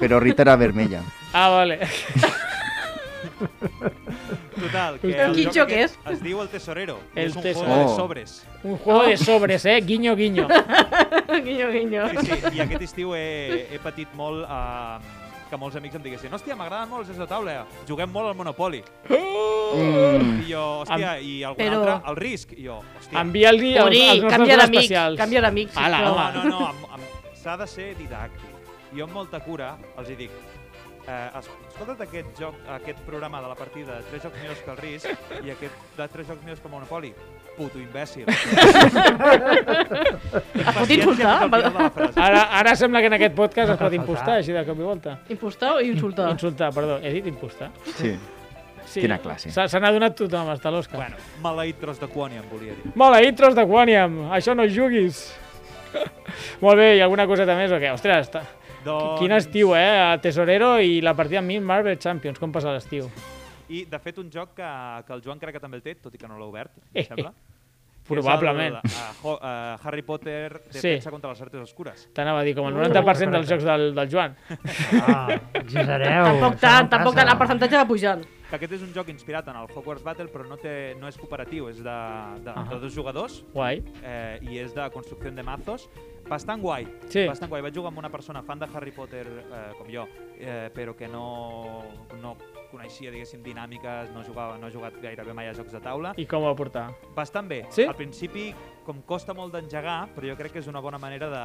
[0.00, 1.00] Però Rita era vermella.
[1.32, 1.78] ah vale.
[4.54, 5.96] Total, que Quin el joc joc és?
[6.12, 6.98] es diu el Tesorero.
[7.14, 7.74] El és un Tesorero.
[7.74, 7.96] juego de Oh.
[7.96, 8.46] sobres.
[8.62, 9.80] Un juego de sobres, eh?
[9.80, 10.46] Guiño, guiño.
[11.44, 12.08] guinyo, guinyo.
[12.20, 14.98] Sí, sí, i aquest estiu he, he patit molt eh,
[15.54, 18.38] que molts amics em diguessin hòstia, m'agraden molt els jocs de taula, juguem molt al
[18.38, 18.82] Monopoly.
[19.08, 20.40] Mm.
[20.44, 22.52] I jo, hòstia, i algun Però- altre, el risc.
[22.58, 25.18] I jo, hòstia, Envia-li els, Uri, els nostres canvia especials.
[25.18, 26.50] canvia d'amics, Ala, sisplau.
[26.50, 26.98] No, no, no,
[27.42, 28.50] s'ha de ser didàctic.
[28.94, 30.30] Jo amb molta cura els hi dic,
[31.08, 34.70] eh, es- escolta't aquest, joc, aquest programa de la partida de 3 jocs millors que
[34.70, 35.08] el risc
[35.44, 37.14] i aquest de 3 jocs millors que el Monopoly.
[37.56, 38.24] Puto imbècil.
[40.54, 41.34] Es pot insultar?
[42.16, 45.18] Ara, ara sembla que en aquest podcast es pot impostar, així de cop i volta.
[45.30, 46.30] Impostar o insultar?
[46.34, 46.98] Insultar, perdó.
[47.02, 47.70] He dit impostar.
[47.98, 48.14] Sí.
[48.84, 49.00] Sí.
[49.00, 49.50] Quina classe.
[49.50, 50.98] Se se n'ha donat tothom, hasta l'Òscar.
[51.00, 52.92] Bueno, maleït tros de quònia, em volia dir.
[53.00, 55.22] Maleït tros de Quaniam, això no juguis.
[56.64, 57.90] Molt bé, i alguna coseta més o què?
[57.94, 58.42] Ostres, està...
[58.84, 59.18] Doncs...
[59.20, 60.18] quin estiu, eh?
[60.22, 63.08] Tesorero i la partida amb mi Marvel Champions, com passa l'estiu?
[63.72, 64.68] I, de fet, un joc que,
[65.06, 67.06] que el Joan crec que també el té, tot i que no l'ha obert, em
[67.08, 67.32] sembla.
[67.32, 67.40] que
[68.04, 68.74] és Probablement.
[68.84, 68.90] El,
[69.24, 70.76] uh, uh, Harry Potter Sí.
[70.82, 72.02] defensa contra les artes oscures.
[72.12, 73.54] T'anava a dir, com el Uh, 90% dels correcte.
[73.54, 74.36] jocs del, del Joan.
[75.00, 76.24] Ah, exagereu.
[76.28, 78.26] Tampoc tant, tampoc tant, el percentatge va pujant.
[78.54, 81.16] Que aquest és un joc inspirat en el Hogwarts Battle, però no, té, no és
[81.18, 81.94] cooperatiu, és de,
[82.44, 82.68] de, Ahà.
[82.70, 83.80] de dos jugadors Guai.
[84.06, 85.88] eh, i és de construcció de mazos.
[86.28, 87.26] Bastant guai, Sí.
[87.26, 87.60] bastant guai.
[87.66, 90.06] Vaig jugar amb una persona fan de Harry Potter eh, com jo,
[90.38, 91.82] eh, però que no,
[92.22, 92.36] no
[92.70, 96.14] coneixia, diguéssim, dinàmiques, no, jugava, no ha jugat gairebé mai a jocs de taula.
[96.16, 96.86] I com ho va portar?
[97.14, 97.64] Bastant bé.
[97.70, 97.84] Sí?
[97.90, 98.54] Al principi,
[98.86, 101.44] com costa molt d'engegar, però jo crec que és una bona manera de,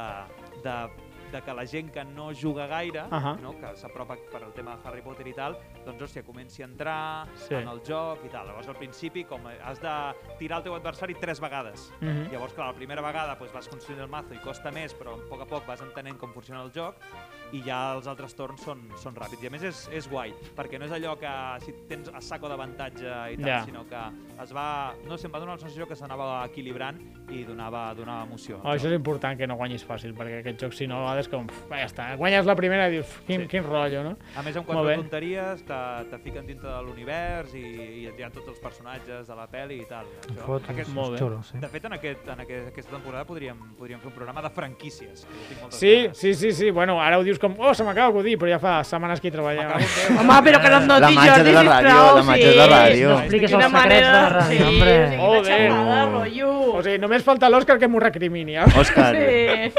[0.64, 0.78] de,
[1.32, 3.36] de que la gent que no juga gaire, Ahà.
[3.40, 6.66] no, que s'apropa per al tema de Harry Potter i tal, doncs, hòstia, comenci a
[6.66, 7.54] entrar Sí.
[7.54, 8.46] en el joc i tal.
[8.46, 11.92] Llavors, al principi, com has de tirar el teu adversari tres vegades.
[12.00, 12.30] Mhm.
[12.32, 15.28] Llavors, clar, la primera vegada doncs, vas construint el mazo i costa més, però a
[15.28, 16.96] poc a poc vas entenent com funciona el joc
[17.52, 19.42] i ja els altres torns són, són ràpids.
[19.42, 21.28] I a més és, és guai, perquè no és allò que
[21.64, 23.64] si tens a saco d'avantatge i tal, Ja.
[23.64, 23.96] sinó que
[24.42, 26.98] es va, no sé, em va donar la sensació que s'anava equilibrant
[27.30, 28.60] i donava, donava emoció.
[28.62, 31.28] Oh, això és important que no guanyis fàcil, perquè aquest joc, si no, a vegades
[31.28, 31.46] com...
[31.70, 33.48] Ja està, guanyes la primera i dius, "Pf, quin, Sí.
[33.48, 34.16] quin rotllo, no?
[34.36, 38.30] A més, amb quatre tonteries te, te fiquen dintre de l'univers i, i hi ha
[38.30, 40.06] tots els personatges de la pel·li i tal.
[40.28, 40.44] Això.
[40.46, 41.18] Fotos, Aquest, Molt bé.
[41.18, 41.58] xulo, sí.
[41.58, 45.26] de fet, en, aquest, en aquest, aquesta temporada podríem, podríem fer un programa de franquícies.
[45.70, 46.18] Sí, ganes.
[46.18, 46.70] sí, sí, sí.
[46.70, 49.30] Bueno, ara ho dius com, oh, se m'acaba d'acudir, però ja fa setmanes que hi
[49.30, 52.48] de- Home, però que no et La noti, màgia Jordi, de la ràdio, la màgia
[52.48, 53.08] de la ràdio.
[53.08, 54.94] No expliquis els secrets de la ràdio, hombre.
[55.10, 55.42] Sí, Joder.
[55.42, 56.18] quina xerrada, Oh.
[56.20, 56.50] rotllo.
[56.74, 58.56] O sigui, només falta l'Òscar que m'ho recrimini.
[58.56, 58.64] Eh?
[58.76, 59.72] Òscar, Sí.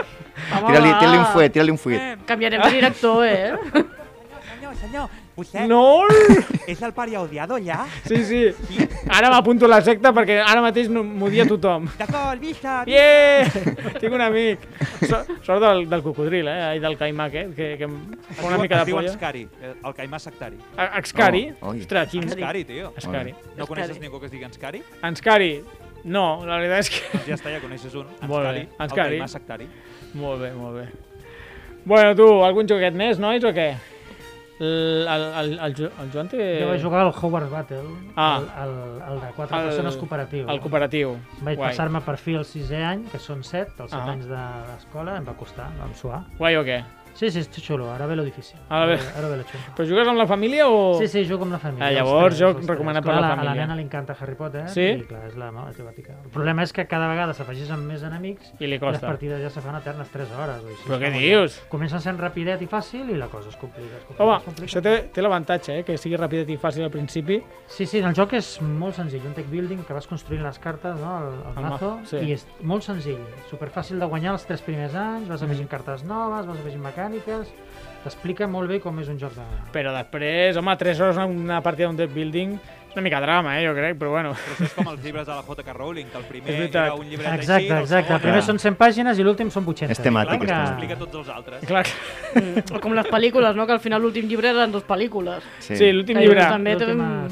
[0.50, 2.00] Tira-li tira un fuet, tira-li un fuet.
[2.02, 3.54] Eh, Canviarem de director, eh?
[4.52, 5.82] Senyor, senyor, vostè No!
[6.70, 7.80] és el pare odiado ja?
[8.06, 8.42] Sí, sí.
[9.10, 11.88] Ara m'apunto a la secta perquè ara mateix no m'odia tothom.
[11.98, 12.84] D'acord, vista.
[12.88, 13.50] Yeah!
[14.00, 14.64] Tinc un amic.
[15.02, 16.76] So, sort del, del cocodril, eh?
[16.78, 17.46] I del caimac, eh?
[17.58, 17.96] Que, que em
[18.30, 19.12] es fa una diu- mica es de diu polla.
[19.16, 20.60] Excari, eh, el caimà sectari.
[21.02, 21.44] Excari?
[21.62, 21.74] Oh.
[21.74, 22.28] Ostres, quin...
[22.30, 22.94] Excari, tio.
[22.96, 23.34] Excari.
[23.58, 24.06] No coneixes Excari.
[24.08, 24.84] ningú que es digui Excari?
[25.02, 25.54] Anscari.
[26.04, 27.02] No, la veritat és que...
[27.18, 28.08] Doncs ja està, ja coneixes un.
[28.30, 28.54] Molt bé.
[28.54, 29.18] Anscari, el Anscari.
[29.18, 29.68] caimà sectari.
[30.14, 30.88] Molt bé, molt bé.
[31.86, 33.70] Bueno, tu, algun joguet més, nois, o què?
[34.62, 36.43] El, el, el, el, Jo- el Joan té...
[36.62, 38.36] Jo vaig jugar al Hogwarts Battle, Ah.
[38.38, 38.74] el, el,
[39.09, 40.43] el de quatre El- persones cooperatiu.
[40.53, 41.16] El cooperatiu.
[41.41, 44.12] Vaig passar-me per fi el sisè any, que són set, els set Ah.
[44.14, 46.22] anys de- d'escola, em va costar, em vam suar.
[46.38, 46.84] Guai o què?
[47.14, 48.59] Sí, sí, és xulo, ara ve lo difícil.
[48.70, 49.64] Ara ve- Ara ve lo xulo.
[49.76, 50.97] Però jugues amb la família o...?
[50.99, 51.88] Sí, sí, jugo amb la família.
[51.88, 52.66] Ah, llavors, tres.
[52.68, 53.53] recomanat per la A família.
[53.53, 54.82] la nena li encanta Harry Potter, Sí?
[54.82, 56.14] i clar, és la, és la típica.
[56.24, 59.07] El problema és que cada vegada s'afegís amb més enemics I li i les costa.
[59.07, 60.64] partides ja se fan eternes 3 hores.
[60.64, 61.59] O així, Però què dius?
[61.62, 61.70] Ja.
[61.70, 63.97] Comencen sent rapidet i fàcil i la cosa es complica.
[63.97, 64.72] Es complica Home, es complica.
[64.72, 65.84] això té, té l'avantatge, eh?
[65.84, 67.41] Que sigui ràpid i fàcil al principi.
[67.68, 70.95] Sí, sí, el joc és molt senzill, un tech building que vas construint les cartes,
[70.99, 72.18] no, el, el, mazo, sí.
[72.18, 76.45] i és molt senzill, superfàcil de guanyar els tres primers anys, vas afegint cartes noves,
[76.45, 77.49] vas afegint mecàniques, mecàniques,
[78.04, 79.45] t'explica molt bé com és un joc de...
[79.74, 82.58] Però després, home, 3 hores una, partida d'un deck building
[82.94, 84.34] una mica drama, eh, jo crec, però bueno.
[84.34, 85.74] Però això és com els llibres de la J.K.
[85.74, 88.14] Rowling, que el primer era un llibret així, Exacte, el exacte.
[88.14, 89.92] El primer són 100 pàgines i l'últim són 800.
[89.98, 91.66] És temàtic, Clar que- explica tots els altres.
[91.66, 91.86] Clar,
[92.76, 93.66] O com les pel·lícules, no?
[93.68, 95.42] Que al final l'últim llibre eren dos pel·lícules.
[95.60, 96.78] sí, sí l'últim llibre, també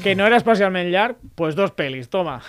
[0.02, 2.40] que no era especialment llarg, pues dos pel·lis, toma.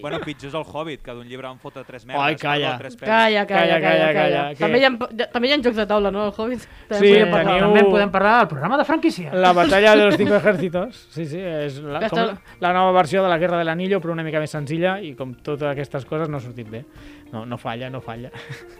[0.00, 2.22] Bueno, pitjor és el Hobbit, que d'un llibre en fota tres merdes.
[2.22, 2.76] Ai, calla.
[2.78, 2.94] tres.
[2.94, 4.42] Calla, calla, Calla, calla, calla, calla.
[4.44, 6.62] calla, També, hi ha, també hi ha jocs de taula, no, el Hobbit?
[6.88, 7.40] També Sí, parlar.
[7.48, 9.32] teniu- també podem parlar del programa de franquícia.
[9.34, 12.56] La batalla de los cinco ejércitos, sí, sí, és la, Com està.
[12.64, 15.34] la nova versió de la Guerra de l'Anillo, però una mica més senzilla i com
[15.34, 16.84] totes aquestes coses no ha sortit bé.
[17.32, 18.30] No, no falla, no falla.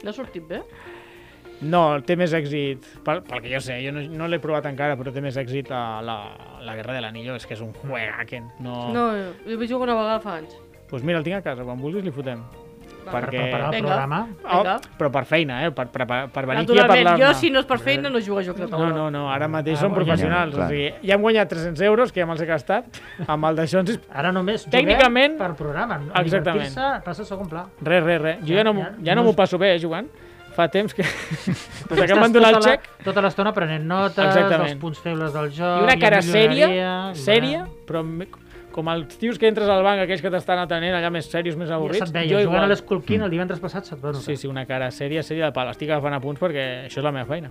[0.03, 0.63] No ha sortit bé?
[1.65, 4.99] No, té més èxit, pel, pel que jo sé, jo no, no l'he provat encara,
[5.01, 6.17] però té més èxit a la,
[6.67, 8.51] la Guerra de l'Anillo, és que és un juegaken.
[8.65, 8.81] No...
[8.93, 9.07] No,
[9.47, 10.59] jo vaig jugar una vegada fa anys.
[10.91, 12.43] Pues mira, el tinc a casa, quan vulguis li fotem.
[13.05, 13.11] Va.
[13.13, 13.41] Per perquè...
[13.43, 13.89] preparar el Vinga.
[13.89, 14.21] programa.
[14.43, 14.75] Vinga.
[14.77, 15.71] Oh, però per feina, eh?
[15.77, 17.25] Per, per, per, venir aquí a Naturalment, parlar-ne.
[17.27, 18.89] jo si no és per feina no jugo a jocs de taula.
[18.89, 20.55] No, no, no, ara mateix Ah, som bueno, professionals.
[20.55, 20.67] clar.
[20.67, 23.81] O sigui, ja hem guanyat 300 euros, que ja me'ls he gastat, amb el d'això
[23.85, 23.99] ens...
[24.25, 25.99] Ara només Tècnicament- per programa.
[25.99, 26.13] no?
[26.21, 26.75] Exactament.
[27.05, 27.67] Passa a segon pla.
[27.83, 28.39] Res, res, res.
[28.47, 30.09] Jo ja no, Ja- ja no no m'ho passo bé, eh, jugant.
[30.55, 31.03] Fa temps que...
[31.03, 32.85] Però Des que estàs m'han donat el tota la- xec...
[33.05, 34.69] Tota l'estona prenent notes, Exactament.
[34.71, 35.81] dels punts febles del joc...
[35.81, 36.69] I una cara sèria,
[37.19, 38.05] sèria, però
[38.75, 41.71] com els tios que entres al banc, aquells que t'estan atenent allà més serios, més
[41.71, 42.67] Ja avorrits, se't veia, jo jugant igual.
[42.67, 44.25] a l'Skulkin el divendres passat se't va notar.
[44.27, 45.71] Sí, sí, una cara sèria, sèria de pal.
[45.71, 47.49] Estic agafant apunts perquè això és la meva feina.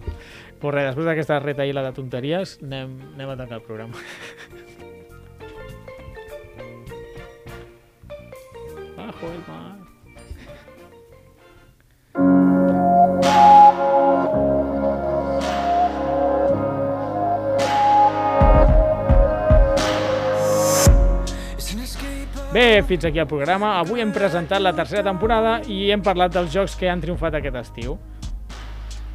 [0.59, 3.95] Pues res, després d'aquesta retaïla de tonteries, anem, anem a tancar el programa.
[8.97, 9.73] Bajo el mar.
[22.53, 23.79] Bé, fins aquí el programa.
[23.79, 27.55] Avui hem presentat la tercera temporada i hem parlat dels jocs que han triomfat aquest
[27.57, 27.95] estiu.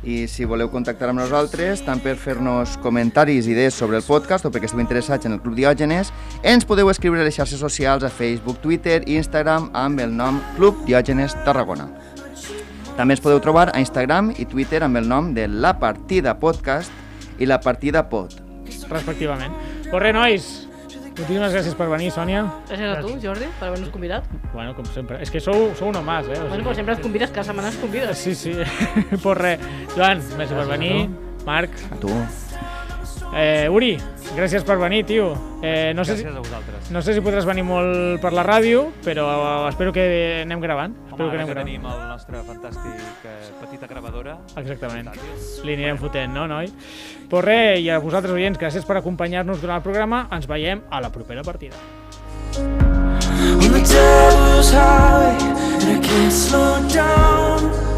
[0.03, 4.47] I si voleu contactar amb nosaltres, tant per fer-nos comentaris i idees sobre el podcast
[4.47, 6.11] o perquè esteu interessats en el Club Diògenes,
[6.43, 10.43] ens podeu escriure a les xarxes socials a Facebook, Twitter i Instagram amb el nom
[10.57, 11.87] Club Diògenes Tarragona.
[12.99, 16.91] També ens podeu trobar a Instagram i Twitter amb el nom de La Partida Podcast
[17.39, 18.35] i La Partida Pod.
[18.91, 19.53] respectivament.
[19.91, 20.68] Pues res, nois,
[21.19, 22.45] moltíssimes gràcies per venir, Sònia.
[22.71, 24.27] Gràcies a tu, Jordi, per haver-nos convidat.
[24.53, 25.21] Bueno, com sempre.
[25.25, 26.39] És que sou, sou uno más, eh?
[26.41, 28.19] O Bueno, però sempre ens convides, cada setmana ens convides.
[28.19, 28.55] Sí, sí.
[29.23, 29.61] pues res.
[29.97, 31.09] Joan, gràcies per venir.
[31.47, 32.13] Marc, A tu.
[33.35, 33.97] Eh, Uri,
[34.37, 35.33] gràcies per venir, tio.
[35.63, 36.91] Eh, no, sé si, Gràcies a vosaltres.
[36.95, 40.95] no sé si podràs venir molt per la ràdio, però espero que anem gravant.
[40.95, 41.67] Home, espero que anem que gravant.
[41.67, 44.39] tenim el nostre fantàstic eh, petita gravadora.
[44.57, 45.11] Exactament.
[45.65, 46.71] Li anirem fotent, no, noi?
[47.29, 50.27] Pues res, i a vosaltres, oients, gràcies per acompanyar-nos durant el programa.
[50.33, 51.77] Ens veiem a la propera partida.
[52.59, 57.98] on the devil's highway and I can't slow down.